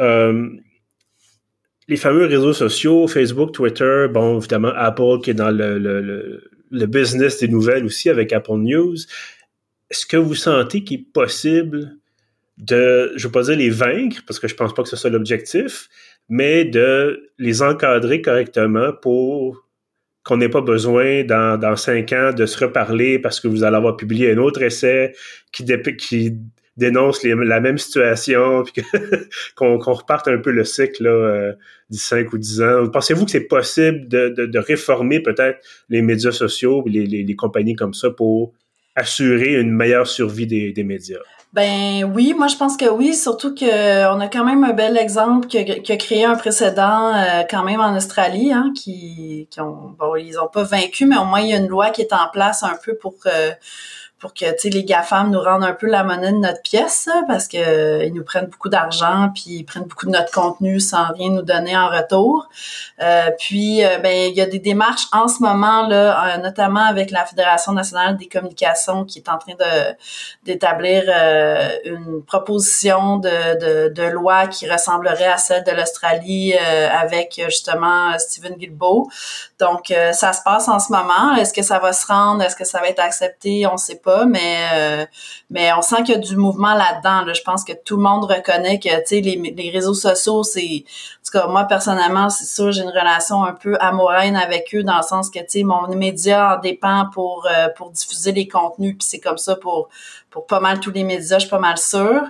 les 1.89 1.97
fameux 1.97 2.27
réseaux 2.27 2.53
sociaux, 2.53 3.09
Facebook, 3.09 3.53
Twitter, 3.53 4.07
bon, 4.13 4.39
évidemment, 4.39 4.73
Apple 4.77 5.21
qui 5.25 5.31
est 5.31 5.35
dans 5.35 5.51
le 5.51 6.52
business 6.87 7.39
des 7.39 7.49
nouvelles 7.49 7.85
aussi 7.85 8.11
avec 8.11 8.33
Apple 8.33 8.57
News. 8.57 8.97
Est-ce 9.91 10.07
que 10.07 10.17
vous 10.17 10.35
sentez 10.35 10.85
qu'il 10.85 11.01
est 11.01 11.13
possible 11.13 11.97
de, 12.59 13.13
je 13.17 13.23
ne 13.23 13.29
veux 13.29 13.33
pas 13.33 13.43
dire 13.43 13.57
les 13.57 13.71
vaincre, 13.71 14.23
parce 14.27 14.39
que 14.39 14.49
je 14.49 14.55
pense 14.55 14.75
pas 14.75 14.83
que 14.83 14.89
ce 14.89 14.97
soit 14.97 15.11
l'objectif, 15.11 15.89
mais 16.29 16.65
de 16.65 17.31
les 17.39 17.63
encadrer 17.63 18.23
correctement 18.23 18.93
pour 18.93 19.67
qu'on 20.25 20.37
n'ait 20.37 20.49
pas 20.49 20.61
besoin 20.61 21.25
dans, 21.25 21.59
dans 21.59 21.77
cinq 21.77 22.13
ans 22.13 22.33
de 22.33 22.47
se 22.47 22.65
reparler 22.65 23.19
parce 23.19 23.41
que 23.41 23.49
vous 23.49 23.65
allez 23.65 23.77
avoir 23.77 23.97
publié 23.97 24.33
un 24.33 24.39
autre 24.39 24.63
essai 24.63 25.15
qui, 25.51 25.65
qui 25.99 26.39
dénonce 26.77 27.23
la 27.25 27.61
même 27.61 27.79
situation, 27.79 28.63
puis 28.75 28.83
qu'on 29.55 29.79
reparte 29.79 30.29
un 30.29 30.39
peu 30.39 30.51
le 30.51 30.65
cycle 30.65 31.05
là, 31.05 31.11
euh, 31.11 31.53
5 31.91 32.33
ou 32.33 32.39
10 32.39 32.63
ans. 32.63 32.89
Pensez-vous 32.89 33.25
que 33.25 33.31
c'est 33.31 33.49
possible 33.49 34.09
de, 34.09 34.59
réformer 34.59 35.21
peut-être 35.21 35.59
les 35.89 36.03
médias 36.03 36.33
sociaux, 36.33 36.85
les, 36.87 37.07
les, 37.07 37.37
compagnies 37.37 37.75
comme 37.75 37.95
ça 37.95 38.11
pour 38.11 38.53
assurer 38.95 39.55
une 39.61 39.73
meilleure 39.73 40.07
survie 40.07 40.47
des, 40.47 40.73
des 40.73 40.85
médias? 40.85 41.19
Ben 41.53 42.05
oui, 42.15 42.33
moi 42.35 42.47
je 42.47 42.57
pense 42.57 42.79
que 42.79 42.89
oui, 42.89 43.15
surtout 43.15 43.55
que 43.55 44.11
on 44.11 44.21
a 44.21 44.29
quand 44.29 44.45
même 44.45 44.65
un 44.65 44.73
bel 44.73 44.97
exemple 44.97 45.49
qui 45.49 45.59
a, 45.59 45.97
créé 45.99 46.25
un 46.25 46.35
précédent 46.35 47.15
euh, 47.15 47.43
quand 47.49 47.63
même 47.63 47.81
en 47.81 47.95
Australie, 47.95 48.55
hein, 48.55 48.73
qui, 48.75 49.49
qui 49.51 49.61
ont 49.61 49.95
bon 49.99 50.17
ils 50.17 50.39
ont 50.39 50.49
pas 50.49 50.63
vaincu, 50.63 51.05
mais 51.05 51.19
au 51.19 51.27
moins 51.27 51.41
il 51.41 51.51
y 51.51 51.53
a 51.53 51.59
une 51.59 51.69
loi 51.69 51.91
qui 51.91 52.01
est 52.01 52.15
en 52.15 52.29
place 52.33 52.63
un 52.63 52.75
peu 52.83 52.97
pour 52.97 53.17
euh, 53.27 53.51
pour 54.23 54.35
que 54.35 54.45
les 54.69 54.85
GAFAM 54.85 55.33
nous 55.33 55.41
rendent 55.41 55.65
un 55.65 55.73
peu 55.73 55.89
la 55.89 56.05
monnaie 56.05 56.31
de 56.31 56.37
notre 56.37 56.63
pièce, 56.63 57.09
parce 57.27 57.49
que 57.49 57.57
euh, 57.57 58.05
ils 58.05 58.15
nous 58.15 58.23
prennent 58.23 58.47
beaucoup 58.47 58.69
d'argent, 58.69 59.31
puis 59.35 59.47
ils 59.49 59.65
prennent 59.65 59.83
beaucoup 59.83 60.07
de 60.07 60.13
notre 60.13 60.31
contenu 60.31 60.79
sans 60.79 61.13
rien 61.13 61.31
nous 61.31 61.43
donner 61.43 61.77
en 61.77 61.89
retour. 61.89 62.49
Euh, 63.01 63.33
puis, 63.37 63.85
euh, 63.85 63.99
ben, 63.99 64.31
il 64.31 64.37
y 64.37 64.41
a 64.41 64.47
des 64.47 64.61
démarches 64.61 65.09
en 65.11 65.27
ce 65.27 65.43
moment, 65.43 65.89
là, 65.89 66.39
notamment 66.39 66.85
avec 66.85 67.11
la 67.11 67.25
Fédération 67.25 67.73
nationale 67.73 68.17
des 68.17 68.29
communications 68.29 69.05
qui 69.05 69.19
est 69.19 69.29
en 69.29 69.39
train 69.39 69.55
de 69.55 69.97
d'établir 70.45 71.03
une 71.85 72.23
proposition 72.25 73.17
de, 73.17 73.89
de, 73.89 73.89
de, 73.89 74.03
loi 74.05 74.47
qui 74.47 74.71
ressemblerait 74.71 75.33
à 75.33 75.37
celle 75.37 75.65
de 75.65 75.73
l'Australie 75.73 76.55
avec 76.55 77.41
justement 77.49 78.17
Stephen 78.19 78.55
Guilbeault. 78.55 79.09
Donc, 79.63 79.93
ça 80.13 80.33
se 80.33 80.43
passe 80.43 80.69
en 80.69 80.79
ce 80.79 80.93
moment. 80.93 81.35
Est-ce 81.37 81.53
que 81.53 81.63
ça 81.63 81.79
va 81.79 81.93
se 81.93 82.07
rendre? 82.07 82.43
Est-ce 82.43 82.57
que 82.57 82.65
ça 82.65 82.81
va 82.81 82.89
être 82.89 83.01
accepté? 83.01 83.67
On 83.67 83.77
sait 83.77 83.97
pas 83.97 84.25
mais 84.25 84.69
euh, 84.73 85.07
mais 85.51 85.73
on 85.73 85.83
sent 85.83 86.03
qu'il 86.05 86.15
y 86.15 86.19
a 86.19 86.21
du 86.21 86.37
mouvement 86.37 86.75
là-dedans. 86.75 87.33
Je 87.33 87.43
pense 87.43 87.65
que 87.65 87.73
tout 87.73 87.97
le 87.97 88.03
monde 88.03 88.25
reconnaît 88.25 88.79
que 88.79 88.89
tu 88.89 89.07
sais 89.07 89.21
les, 89.21 89.37
les 89.37 89.71
réseaux 89.71 89.95
sociaux, 89.95 90.43
c'est 90.43 90.85
en 90.85 91.25
tout 91.25 91.39
cas 91.39 91.47
moi 91.47 91.65
personnellement, 91.65 92.29
c'est 92.31 92.47
sûr 92.47 92.73
j'ai 92.73 92.83
une 92.83 92.89
relation 92.89 93.45
un 93.45 93.53
peu 93.53 93.77
amoureuse 93.81 94.35
avec 94.35 94.75
eux 94.75 94.83
dans 94.83 94.97
le 94.97 95.03
sens 95.03 95.31
que 95.31 95.39
tu 95.39 95.45
sais 95.49 95.63
mon 95.63 95.89
média 95.89 96.57
en 96.57 96.61
dépend 96.61 97.07
pour 97.13 97.47
euh, 97.47 97.69
pour 97.77 97.91
diffuser 97.91 98.33
les 98.33 98.49
contenus 98.49 98.97
puis 98.99 99.07
c'est 99.09 99.21
comme 99.21 99.39
ça 99.39 99.57
pour 99.57 99.89
pour 100.31 100.47
pas 100.47 100.61
mal 100.61 100.81
tous 100.81 100.91
les 100.91 101.05
médias, 101.05 101.39
je 101.39 101.43
suis 101.43 101.51
pas 101.51 101.59
mal 101.59 101.79
sûre. 101.79 102.23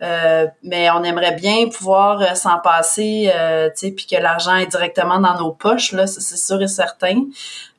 Euh, 0.00 0.46
mais 0.62 0.90
on 0.90 1.02
aimerait 1.02 1.34
bien 1.34 1.68
pouvoir 1.68 2.36
s'en 2.36 2.58
passer, 2.60 3.32
tu 3.32 3.70
sais, 3.74 3.90
puis 3.92 4.06
que 4.06 4.16
l'argent 4.16 4.54
est 4.56 4.66
directement 4.66 5.18
dans 5.18 5.36
nos 5.38 5.50
poches, 5.50 5.92
là, 5.92 6.06
c'est 6.06 6.36
sûr 6.36 6.62
et 6.62 6.68
certain. 6.68 7.24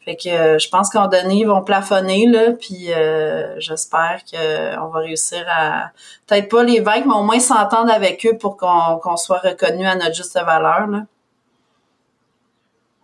Fait 0.05 0.15
que 0.15 0.29
euh, 0.29 0.57
je 0.57 0.69
pense 0.69 0.89
qu'en 0.89 1.07
donné, 1.07 1.41
ils 1.41 1.47
vont 1.47 1.63
plafonner, 1.63 2.25
là, 2.25 2.53
puis 2.53 2.91
euh, 2.93 3.59
j'espère 3.59 4.21
qu'on 4.29 4.87
va 4.87 4.99
réussir 4.99 5.45
à 5.47 5.91
peut-être 6.25 6.49
pas 6.49 6.63
les 6.63 6.79
vaincre, 6.79 7.07
mais 7.07 7.13
au 7.13 7.23
moins 7.23 7.39
s'entendre 7.39 7.91
avec 7.91 8.25
eux 8.25 8.37
pour 8.37 8.57
qu'on 8.57 9.17
soit 9.17 9.39
reconnu 9.39 9.85
à 9.85 9.95
notre 9.95 10.15
juste 10.15 10.33
valeur. 10.33 10.87
Là. 10.87 11.05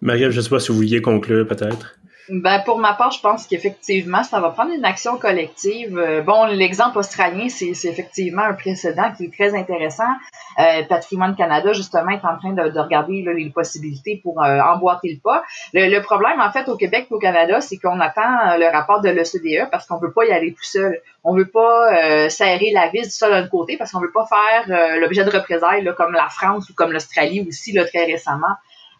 Marie, 0.02 0.32
je 0.32 0.38
ne 0.38 0.42
sais 0.42 0.50
pas 0.50 0.60
si 0.60 0.70
vous 0.70 0.76
vouliez 0.76 1.02
conclure 1.02 1.48
peut-être. 1.48 1.95
Ben, 2.30 2.60
pour 2.66 2.80
ma 2.80 2.94
part, 2.94 3.12
je 3.12 3.22
pense 3.22 3.46
qu'effectivement, 3.46 4.24
ça 4.24 4.40
va 4.40 4.50
prendre 4.50 4.74
une 4.74 4.84
action 4.84 5.18
collective. 5.18 5.98
Euh, 5.98 6.22
bon, 6.22 6.46
l'exemple 6.46 6.98
australien, 6.98 7.50
c'est 7.50 7.70
effectivement 7.86 8.42
un 8.42 8.54
précédent 8.54 9.12
qui 9.16 9.26
est 9.26 9.34
très 9.34 9.56
intéressant. 9.56 10.10
Euh, 10.58 10.84
Patrimoine 10.88 11.36
Canada, 11.36 11.74
justement, 11.74 12.10
est 12.12 12.26
en 12.26 12.38
train 12.38 12.54
de, 12.54 12.70
de 12.70 12.80
regarder 12.80 13.24
les 13.36 13.50
possibilités 13.50 14.22
pour 14.24 14.42
euh, 14.42 14.60
emboîter 14.60 15.14
le 15.14 15.20
pas. 15.20 15.44
Le, 15.74 16.00
problème, 16.00 16.40
en 16.40 16.52
fait, 16.52 16.68
au 16.70 16.78
Québec 16.78 17.08
et 17.12 17.14
au 17.14 17.20
Canada, 17.20 17.62
c'est 17.62 17.78
qu'on 17.78 18.00
attend 18.00 18.22
euh, 18.22 18.58
le 18.58 18.68
rapport 18.72 19.02
de 19.02 19.10
l'OCDE 19.10 19.70
parce 19.70 19.86
qu'on 19.86 19.98
veut 19.98 20.12
pas 20.12 20.26
y 20.26 20.32
aller 20.32 20.54
tout 20.54 20.64
seul. 20.64 21.02
On 21.24 21.36
veut 21.36 21.48
pas 21.48 22.30
serrer 22.30 22.72
la 22.72 22.90
vis 22.90 23.02
du 23.02 23.10
seul 23.10 23.32
d'un 23.32 23.48
côté 23.48 23.78
parce 23.78 23.92
qu'on 23.92 24.00
veut 24.00 24.12
pas 24.12 24.28
faire 24.28 25.00
l'objet 25.00 25.24
de 25.24 25.32
représailles 25.32 25.84
là, 25.84 25.94
comme 25.94 26.14
la 26.14 26.30
France 26.30 26.70
ou 26.70 26.74
comme 26.76 26.92
l'Australie 26.92 27.44
aussi 27.48 27.72
là, 27.72 27.84
très 27.84 28.06
récemment. 28.06 28.56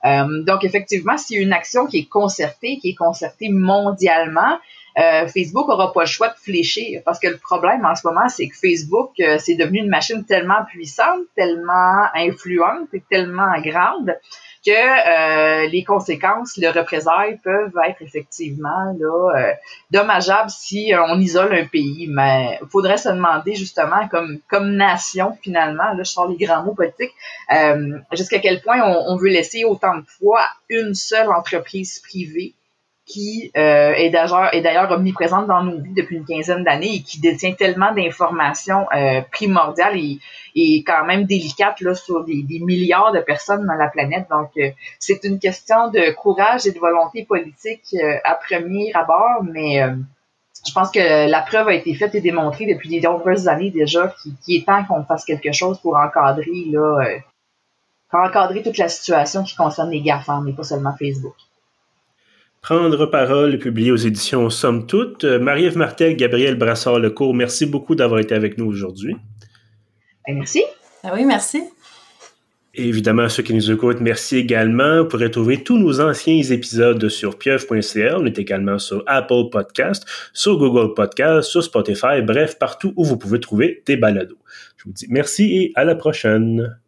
Euh, 0.06 0.44
donc, 0.44 0.64
effectivement, 0.64 1.18
c'est 1.18 1.36
une 1.36 1.54
action 1.54 1.88
qui 1.88 2.00
est 2.00 2.10
concertée, 2.10 2.78
qui 2.78 2.90
est 2.90 2.96
concertée 2.96 3.50
mondialement. 3.50 4.60
euh, 4.98 5.28
Facebook 5.28 5.68
aura 5.68 5.92
pas 5.92 6.02
le 6.02 6.08
choix 6.08 6.30
de 6.30 6.36
fléchir 6.38 7.02
parce 7.04 7.20
que 7.20 7.28
le 7.28 7.38
problème 7.38 7.86
en 7.86 7.96
ce 7.96 8.08
moment, 8.08 8.30
c'est 8.30 8.48
que 8.48 8.56
Facebook, 8.56 9.12
euh, 9.20 9.38
c'est 9.40 9.56
devenu 9.56 9.80
une 9.80 9.90
machine 9.90 10.24
tellement 10.24 10.64
puissante, 10.70 11.22
tellement 11.36 12.06
influente 12.16 12.88
et 12.94 13.04
tellement 13.10 13.60
grande 13.62 14.16
que 14.66 14.72
euh, 14.72 15.68
les 15.68 15.84
conséquences, 15.84 16.58
le 16.58 16.70
représailles 16.70 17.38
peuvent 17.44 17.74
être 17.88 18.02
effectivement 18.02 18.96
là, 18.98 19.38
euh, 19.38 19.54
dommageables 19.92 20.50
si 20.50 20.94
euh, 20.94 21.04
on 21.08 21.20
isole 21.20 21.54
un 21.54 21.66
pays. 21.66 22.08
Mais 22.10 22.58
il 22.62 22.68
faudrait 22.68 22.98
se 22.98 23.10
demander 23.10 23.56
justement, 23.56 24.08
comme, 24.08 24.40
comme 24.50 24.72
nation 24.72 25.38
finalement, 25.42 25.94
là 25.94 26.00
je 26.00 26.04
sors 26.04 26.28
les 26.28 26.44
grands 26.44 26.64
mots 26.64 26.74
politiques, 26.74 27.14
jusqu'à 28.12 28.40
quel 28.40 28.62
point 28.62 28.82
on, 28.82 29.14
on, 29.14 29.18
veut 29.18 29.30
laisser 29.30 29.64
autant 29.64 29.98
de 29.98 30.04
poids 30.20 30.42
à 30.42 30.50
une 30.70 30.96
seule 30.96 31.30
entreprise 31.30 32.00
privée 32.00 32.54
qui 33.06 33.52
euh, 33.56 33.94
est 33.94 34.10
d'ailleurs 34.10 34.92
omniprésente 34.92 35.46
dans 35.46 35.62
nos 35.62 35.80
vies 35.80 35.94
depuis 35.94 36.18
une 36.18 36.26
quinzaine 36.26 36.64
d'années 36.64 36.96
et 36.96 37.04
qui 37.04 37.20
détient 37.20 37.54
tellement 37.54 37.94
d'informations 37.94 38.88
euh, 38.96 39.22
primordiales 39.32 39.98
et, 39.98 40.20
et 40.56 40.84
quand 40.84 41.06
même 41.06 41.26
délicates 41.26 41.82
là 41.82 41.94
sur 41.94 42.24
des, 42.24 42.42
des 42.42 42.60
milliards 42.60 43.12
de 43.12 43.20
personnes 43.20 43.66
dans 43.68 43.76
la 43.76 43.90
planète. 43.90 44.26
Donc 44.32 44.50
euh, 44.58 44.72
c'est 45.00 45.24
une 45.24 45.38
question 45.38 45.90
de 45.92 46.14
courage 46.16 46.66
et 46.66 46.72
de 46.72 46.80
volonté 46.80 47.26
politique 47.26 47.86
euh, 47.94 48.18
à 48.24 48.34
premier 48.34 48.92
abord, 48.96 49.44
mais 49.44 49.84
euh, 49.84 49.96
je 50.68 50.74
pense 50.74 50.90
que 50.90 51.30
la 51.30 51.42
preuve 51.42 51.68
a 51.68 51.76
été 51.76 51.94
faite 51.94 52.16
et 52.16 52.22
démontrée 52.22 52.66
depuis 52.66 53.00
de 53.00 53.06
nombreuses 53.06 53.48
années 53.48 53.70
déjà 53.70 54.12
qu'il 54.24 54.34
est 54.56 54.66
temps 54.66 54.84
qu'on 54.84 55.04
fasse 55.04 55.26
quelque 55.26 55.52
chose 55.52 55.80
pour 55.80 55.96
encadrer 55.96 56.66
là 56.72 57.06
pour 58.10 58.20
encadrer 58.20 58.64
toute 58.64 58.80
la 58.80 58.90
situation 58.90 59.44
qui 59.44 59.56
concerne 59.56 59.92
les 59.92 60.02
GAFAM 60.02 60.44
mais 60.44 60.54
pas 60.54 60.64
seulement 60.64 60.96
Facebook. 60.98 61.36
Prendre 62.66 63.06
parole, 63.06 63.60
publié 63.60 63.92
aux 63.92 63.96
éditions 63.96 64.50
Somme 64.50 64.88
Toute. 64.88 65.24
Euh, 65.24 65.38
Marie-Ève 65.38 65.78
Martel, 65.78 66.16
Gabriel 66.16 66.56
Brassard-Lecourt, 66.56 67.36
merci 67.36 67.68
beaucoup 67.68 67.94
d'avoir 67.94 68.20
été 68.20 68.34
avec 68.34 68.58
nous 68.58 68.66
aujourd'hui. 68.66 69.16
Ben, 70.26 70.36
merci. 70.36 70.64
Ah 71.04 71.12
oui, 71.14 71.26
merci. 71.26 71.62
Et 72.74 72.88
évidemment, 72.88 73.30
ceux 73.30 73.44
qui 73.44 73.54
nous 73.54 73.70
écoutent, 73.70 74.02
merci 74.02 74.38
également. 74.38 75.04
Vous 75.04 75.10
pourrez 75.10 75.30
trouver 75.30 75.62
tous 75.62 75.78
nos 75.78 76.02
anciens 76.02 76.42
épisodes 76.42 77.08
sur 77.08 77.38
pieuvre.ca. 77.38 78.18
On 78.18 78.26
est 78.26 78.40
également 78.40 78.80
sur 78.80 79.04
Apple 79.06 79.50
Podcast, 79.52 80.04
sur 80.34 80.58
Google 80.58 80.96
Podcast, 80.96 81.48
sur 81.48 81.64
Spotify, 81.64 82.24
bref, 82.24 82.58
partout 82.58 82.94
où 82.96 83.06
vous 83.06 83.18
pouvez 83.18 83.40
trouver 83.40 83.84
des 83.86 83.96
balados. 83.96 84.40
Je 84.78 84.86
vous 84.86 84.92
dis 84.92 85.06
merci 85.08 85.56
et 85.56 85.72
à 85.76 85.84
la 85.84 85.94
prochaine. 85.94 86.80